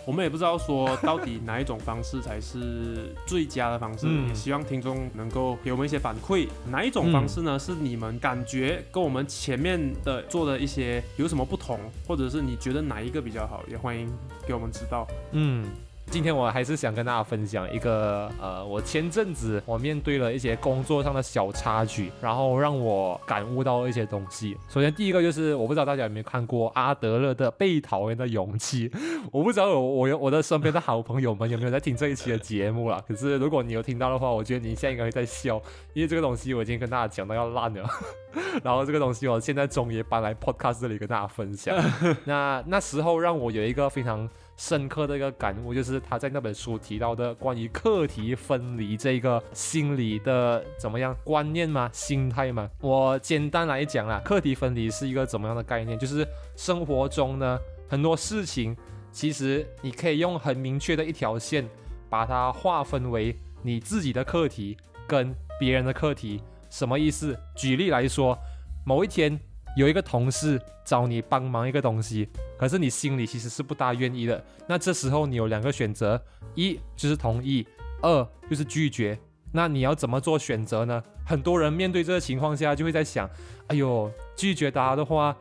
[0.06, 7.58] 我们也不知道说到底哪一种方式才是最佳的方式，也希望听众能够给我们一些反馈，哪一种方式呢？
[7.58, 14.12] 是你们感觉跟我们前面的做的一些有什么不同，或者是你觉得哪一个比较好，也欢迎
[14.46, 15.06] 给我们知道。
[15.32, 15.64] 嗯。
[16.10, 24.56] 今天我还是想跟大家分享一个，呃，我前阵子我面对了一些工作上的小插曲，然后让我感悟到一些东西。
[24.68, 28.88] 首先第一个就是，我不知道大家有没有看过阿德勒的《被讨厌的勇气》，
[29.32, 33.02] 我不知道我我我的身边的好朋友们有没有在听这一期的节目了。
[33.08, 35.60] 可是如果你有听到的话，我觉得你现在应该会在笑，
[35.94, 37.84] 因为这个东西我已经跟大家讲到要烂了。
[38.62, 41.76] 然后这个东西我现在终于搬来 Podcast 这里跟大家分享。
[42.24, 44.28] 那那时候让我有一个非常。
[44.56, 51.90] 深刻的一个感悟，就是他在那本书提到的关于课题分离这个心理的怎么样观念吗？
[51.92, 52.70] 心态吗？
[52.80, 55.98] 我简单来讲啦，课题分离是一个怎么样的概念？
[55.98, 56.26] 就是
[56.56, 58.76] 生活中呢，很多事情
[59.10, 61.68] 其实你可以用很明确的一条线
[62.08, 64.76] 把它划分为你自己的课题
[65.06, 66.40] 跟别人的课题。
[66.70, 67.38] 什么意思？
[67.56, 68.38] 举例来说，
[68.84, 69.40] 某一天。
[69.76, 74.42] 有一个同事找你帮忙一个东西，可是你心里其实是不大愿意的。
[74.68, 76.20] 那这时候你有两个选择：
[76.54, 77.66] 一就是同意，
[78.00, 79.18] 二就是拒绝。
[79.50, 81.02] 那你要怎么做选择呢？
[81.26, 83.28] 很多人面对这个情况下就会在想：
[83.66, 85.36] 哎呦，拒绝他的话，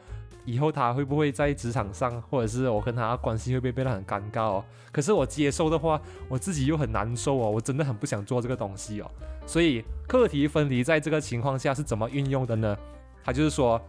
[0.46, 4.66] 以后他会不会在职场上，或者是我跟他关系会不会变得很尴尬哦？
[4.92, 9.12] 可是我接受的话，我自己又很难受哦，我真的很不想做这个东西哦。
[9.46, 12.76] 所以课题分离在这个情况下是怎么运用的呢？
[13.24, 13.80] 他就是说。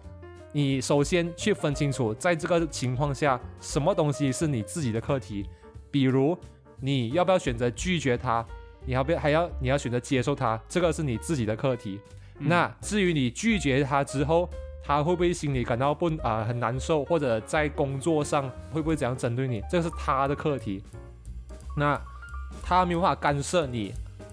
[0.57, 5.45] 你首先去分清楚，在这个情况下，什么东西是你自己的课题。
[5.91, 6.39] 比如，
[6.79, 8.47] 你要不要选择拒绝他？
[8.87, 10.57] 你要不要还要你要选择接受他？
[10.69, 11.99] 这个是你自己的课题。
[12.39, 14.49] 那至于你拒绝他之后，
[14.85, 19.61] 他会不会心里感到不啊很难受，或者在工作上会不会怎样针对你？
[19.69, 20.81] 这个是他的课题。
[21.77, 22.01] 那
[22.63, 23.93] 他没有办法干涉你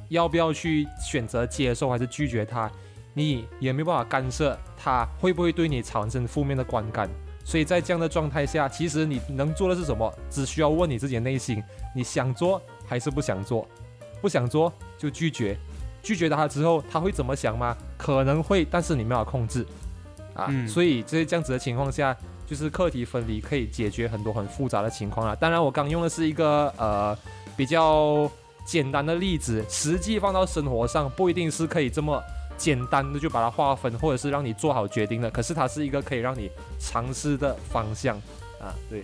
[0.10, 2.72] 要不要去选择接受还是拒绝他。
[3.14, 7.10] 你也没办法干涉他会不会对你产生负面的观感，
[7.44, 10.14] 所以在这样的状态下，其实你能做的是什么？
[10.30, 11.62] 只需要问你自己的内心：
[11.94, 13.68] 你想做还是不想做？
[14.22, 15.58] 不想做就拒绝，
[16.02, 17.76] 拒绝他之后他会怎么想吗？
[17.98, 19.66] 可能会，但是你没法控制
[20.34, 20.50] 啊。
[20.68, 22.16] 所以这这样子的情况下，
[22.48, 25.36] 就是课题分离可以解决很多很复杂的情况了。
[25.36, 27.18] 当然，我刚用的是一个呃
[27.58, 28.30] 比较
[28.64, 32.22] 简单的例子，实际放到生活上不一定是可以这么。
[32.62, 35.32] 简单的就把它划分，或者是让你做好决定的。
[35.32, 36.48] 可是它是一个可以让你
[36.80, 38.16] 尝试的方向
[38.60, 38.70] 啊。
[38.88, 39.04] 对，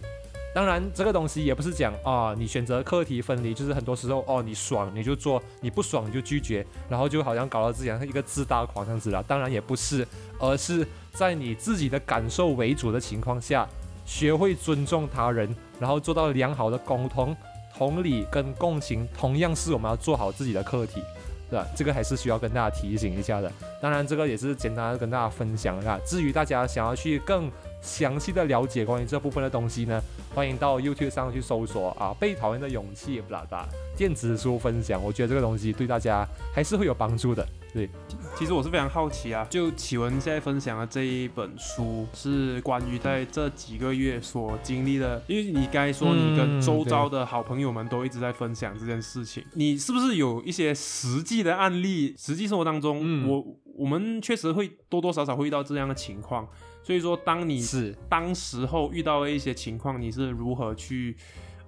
[0.54, 9.24] 当然这个东西也不是讲啊，你选择课题分离，就是很多时候哦，你爽你就做，你不爽你就拒绝，然后就好像搞到自己像一个自大狂这样子了。
[9.24, 10.08] 当然也不是，
[10.40, 13.68] 而是在你自己的感受为主的情况下
[14.06, 17.36] 学会尊重他人，然后做到良好的沟通、
[17.76, 21.02] 同理跟共情，同样是我们要做好自己的课题，
[21.50, 21.68] 对吧？
[21.76, 23.52] 这个还是需要跟大家提醒一下的。
[23.82, 26.00] 当然，这个也是简单的跟大家分享一下。
[26.06, 30.02] 至于大家想要去更详细的了解关于这部分的东西呢，
[30.34, 35.02] 欢迎到 YouTube 上去搜索啊，被讨厌的勇气，不啦哒，电子书分享。
[35.04, 37.48] 我觉得这个东西对大家还是会有帮助的。
[37.74, 37.88] 对，
[38.36, 52.16] 其实我是非常好奇啊，就启文现在分享的这一本书是关于在这几个月所经历的，因为你该说你跟周遭的好朋友们都一直在分享这件事情，你是不是有一些实际的案例？
[52.18, 53.46] 实际生活当中，我
[53.76, 56.48] 我们确实会多多少少会遇到这样的情况，
[56.82, 61.16] 所以说当你是当时候遇到一些情况，你是如何去？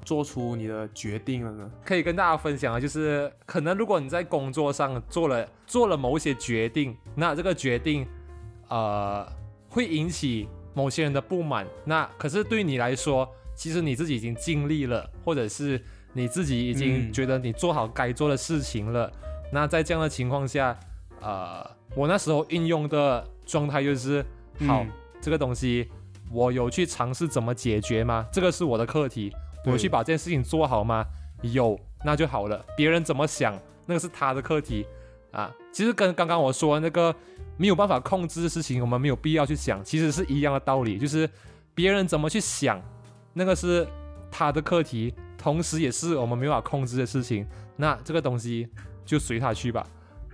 [0.04, 1.72] 做出你的决定了呢？
[1.84, 8.08] 可以跟大家分享啊，就是可能如果你在工作上做了做了某些决定，那这个决定，
[8.70, 9.28] 呃，
[9.70, 11.68] 会引起某些人的不满。
[11.86, 15.82] 那可是对你来说，其实你自己已经尽力了，或者是
[16.14, 19.12] 你自己已经觉得你做好该做的事情了。
[19.52, 20.78] 那在这样的情况下，
[21.22, 21.64] 呃，
[21.96, 24.26] 我那时候运用的状态就是，
[24.66, 24.86] 好，
[25.22, 25.90] 这个东西
[26.32, 28.26] 我有去尝试怎么解决吗？
[28.32, 29.32] 这个是我的课题。
[29.66, 31.06] 我去把这件事情做好吗？
[31.42, 32.66] 有，那就好了。
[32.76, 34.86] 别人怎么想，那个是他的课题
[35.32, 35.54] 啊。
[35.72, 37.16] 其实跟刚刚我说那个
[37.58, 40.98] 没有办法控制的事情，我们没有必要去想，其实是一样的道理。
[40.98, 41.30] 就是
[41.74, 42.82] 别人怎么去想，
[43.34, 43.88] 那个是
[44.32, 47.48] 他的课题，同时也是我们没法控制的事情。
[47.78, 48.68] 那这个东西
[49.06, 49.86] 就随他去吧。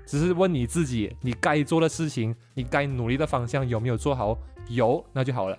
[0.07, 4.37] 只是问你自己，你该做的事情，你该努力的方向有没有做好？
[4.69, 5.57] 有，那就好了。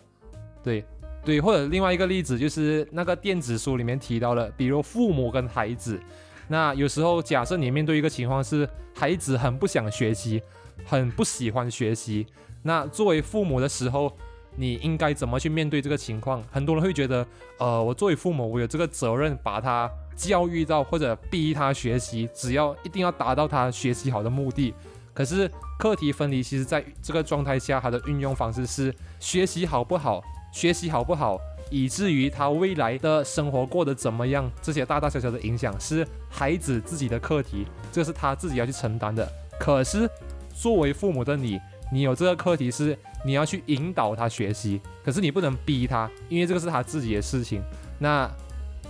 [0.62, 0.84] 对。
[1.26, 6.00] 对，或者另外一个例子就是那个电子书里面提到的，比如父母跟孩子，
[6.46, 10.40] 那有时候假设你面对一个情况是孩子很不想学习，
[10.84, 12.24] 很不喜欢学习，
[12.62, 14.16] 那作为父母的时候，
[14.54, 16.40] 你应该怎么去面对这个情况？
[16.48, 17.26] 很多人会觉得，
[17.58, 24.72] 呃，我作为父母，我有这个责任把他教育到或者逼他学习，只要一定要达到他学习好的目的。
[25.12, 30.22] 可是课题分离，其实在这个状态下，它的运用方式是学习好不好？
[30.56, 31.38] 学习好不好，
[31.68, 39.30] 以至于他未来的生活过得怎么样，这些大大小小的影响是孩子自己的课题，这是他自己要去承担的。
[39.60, 40.08] 可是
[40.54, 41.60] 作为父母的你，
[41.92, 47.62] 你有这个课题是你要去引导他学习，可是你不能逼他，因为这个是他自己的事情。
[47.98, 48.26] 那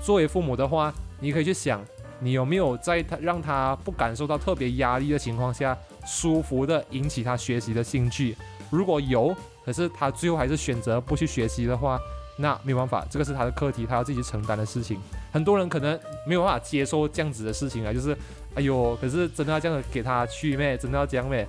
[0.00, 1.84] 作为父母的话，你可以去想，
[2.20, 8.36] 你有没有在他让他不感受到特别压力的情况下，舒服的引起他学习的兴趣？
[8.70, 9.34] 如果有。
[9.66, 12.00] 可是他最后还是选择不去学习的话，
[12.38, 14.98] 那没有办法，这个是他的课题，他要自己承担的事情。
[15.32, 18.16] 很多人可能没有办法接受这样子的事情啊，就是，
[18.54, 20.78] 哎呦，可是真的要这样子给他去咩？
[20.78, 21.46] 真的要这样咩？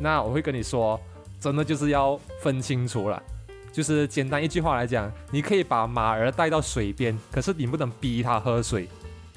[0.00, 1.00] 那我会跟你说，
[1.38, 3.22] 真的就是要分清楚了。
[3.72, 8.88] 就是简单一句话来讲，你可以把马儿带到水边，可是你不能逼他喝水，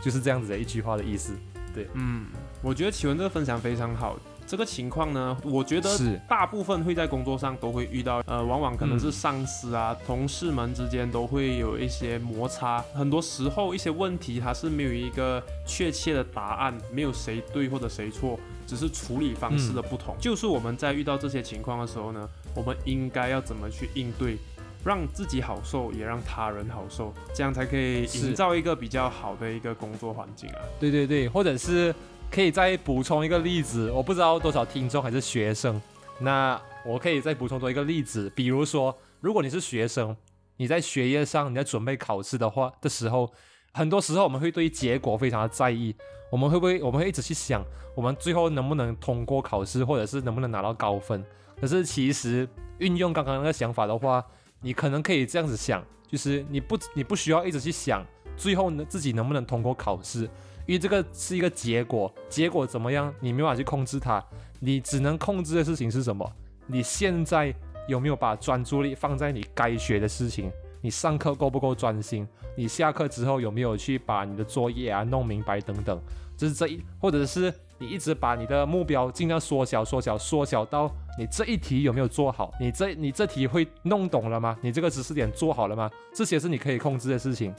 [0.01, 1.34] 就是这样子的一句话的意思。
[1.71, 2.25] 对，嗯，
[2.61, 4.17] 我觉得启文这个分享非常好。
[4.54, 12.80] 这个情况呢，我觉得是大部分会在工作上都会遇到，呃，往往可能是上司啊、同事们之间都会有一些摩擦。
[12.93, 20.16] 很多时候，一些问题它是没有一个确切的答案，没有谁对或者谁错，只是处理方式的不同。
[20.20, 24.38] 就是我们在遇到这些情况的时候呢，我们应该要怎么去应对，
[24.86, 30.62] 让自己好受，也让他人好受，这样才可以营造一个比较好的一个工作环境啊。
[30.80, 31.91] 对对对，或者是。
[32.34, 35.79] 可以再补充一个例子，我不知道多少听众还是学生，
[36.19, 40.17] 那我可以再补充多一个例子，比如说，如果你是学生，
[40.57, 43.31] 你在学业上你在准备考试的话的时候，
[43.71, 45.95] 很多时候我们会对结果非常的在意，
[46.31, 47.63] 我们会不会我们会一直去想，
[47.93, 51.23] 我们最后能不能通过考试，或者是能不能拿到高分？
[51.61, 54.25] 可是其实运用刚刚那个想法的话，
[54.59, 58.03] 你可能可以这样子想，就是你不你不需要一直去想，
[58.36, 60.27] 最后呢自己能不能通过考试。
[60.66, 64.24] 因为这个是一个结果，结果怎么样，你没法去控制它，
[64.59, 66.30] 你只能控制的事情是什么？
[66.68, 67.53] 你现在
[67.88, 70.49] 有没有把专注力放在你该学的事情？
[70.82, 72.28] 你上课够不够专心？
[72.55, 76.01] 你下课之后有没有去把你的作业啊弄明白等等？
[76.38, 82.53] 就是这一，或者是你一直把你的目标尽量缩小、缩小、缩小到你这一题有没有做好？
[82.59, 84.57] 你这你这题会弄懂了吗？
[84.61, 85.91] 你这个知识点做好了吗？
[86.14, 87.53] 这些是你可以控制的事情，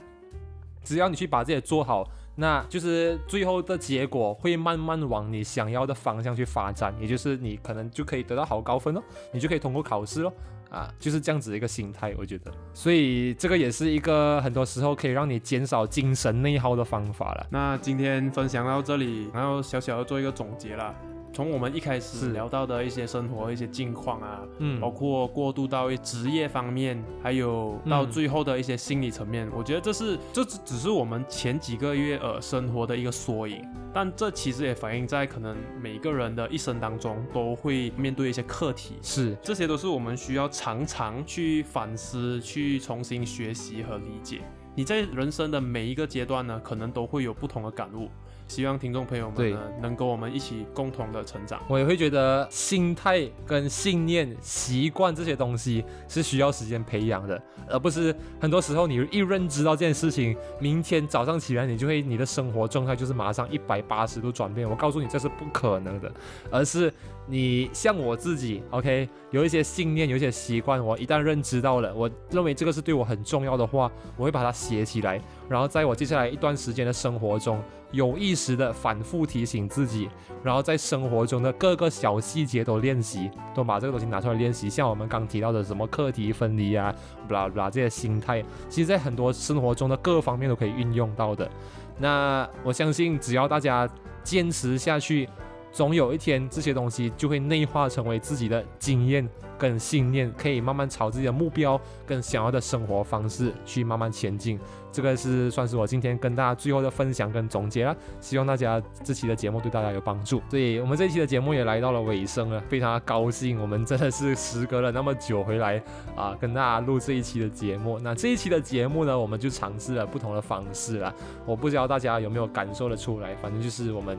[0.83, 2.03] 只要你去把这些做好。
[2.35, 10.33] 那就是最后的结果会慢慢往你想要的方向去发展，也就是你可能就可以得到好高分哦，你就可以通过考试喽，
[10.69, 17.47] 啊，就是这样子一个心态，我觉得，所以这个也是一个很多时候可以让你减少精神内耗的方法了。
[17.49, 20.93] 那今天分享到这里，然后小小的做一个总结了。
[21.35, 33.61] 从我们一开始聊到的一些生活一些近况啊，嗯，包括过渡到职业方面，还有到最后的一些心理层面，我觉得这是这只只是我们前几个月呃生活的一个缩影，
[33.93, 44.39] 但这其实也反映在可能每个人的一生当中都会面对一些课题，是，这些都是我们需要常常去反思、去重新学习和理解。
[44.73, 48.09] 你在人生的每一个阶段呢，可能都会有不同的感悟。
[48.47, 51.59] 希望听众朋友们呢，能跟我们一起共同的成长。
[51.67, 64.69] 我也会觉得心态跟信念、习惯这些东西是需要时间培养的，而不是很多时候你一认知到这件事情，明天早上起来你就会你的生活状态就是马上一百八十度转变。
[64.69, 66.11] 我告诉你这是不可能的，
[66.51, 66.93] 而是
[67.25, 75.19] 你像我自己，OK，有一些信念，有一些习惯，我一旦认知到了，我认为这个是对我很重要的话，我会把它写起来，
[75.49, 77.59] 然后在我接下来一段时间的生活中。
[77.91, 80.09] 有意识的反复提醒自己，
[80.43, 84.69] 然后在生活中的各个小细节都练习，都把这个东西拿出来练习。
[84.69, 86.93] 像我们刚提到的什么课题分离啊，
[87.27, 91.49] 布拉布拉这些心态，其实在很多生活中的各方面都可以运用到的。
[91.97, 93.87] 那我相信，只要大家
[94.23, 95.29] 坚持下去，
[95.75, 99.27] 总有一天这些东西就会内化成为自己的经验
[99.59, 104.57] 跟信念，可以慢慢朝自己的目标跟想要的生活方式去慢慢前进。
[104.89, 110.41] 这个是算是我今天跟大家最后的分享跟总结了，希望大家这期的节目对大家有帮助。
[110.49, 115.83] 所以我们这一期的节目也来到了尾声了，非常高兴，我们真的是时隔了那么久回来
[116.15, 117.99] 啊，跟大家录这一期的节目。
[117.99, 121.13] 那这一期的节目呢，我们就尝试了不同的方式了，
[121.45, 124.17] 我不知道大家有没有感受得出来，反正就是我们。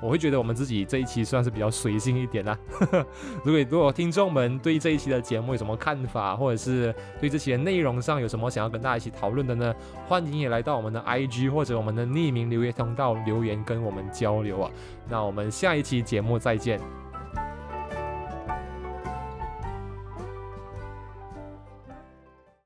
[0.00, 2.58] 我会觉得我们自己这一期算是比较随性一点啦。
[3.44, 9.74] 如果如果听众们对这一期的节目有什么看法，或者是对这期的内容上有什么想要跟大家一起讨论的呢？
[10.08, 14.70] 欢迎也来到我们的 IG 或者我们的匿名留言通道留言跟我们交流啊。
[15.08, 16.80] 那我们下一期节目再见，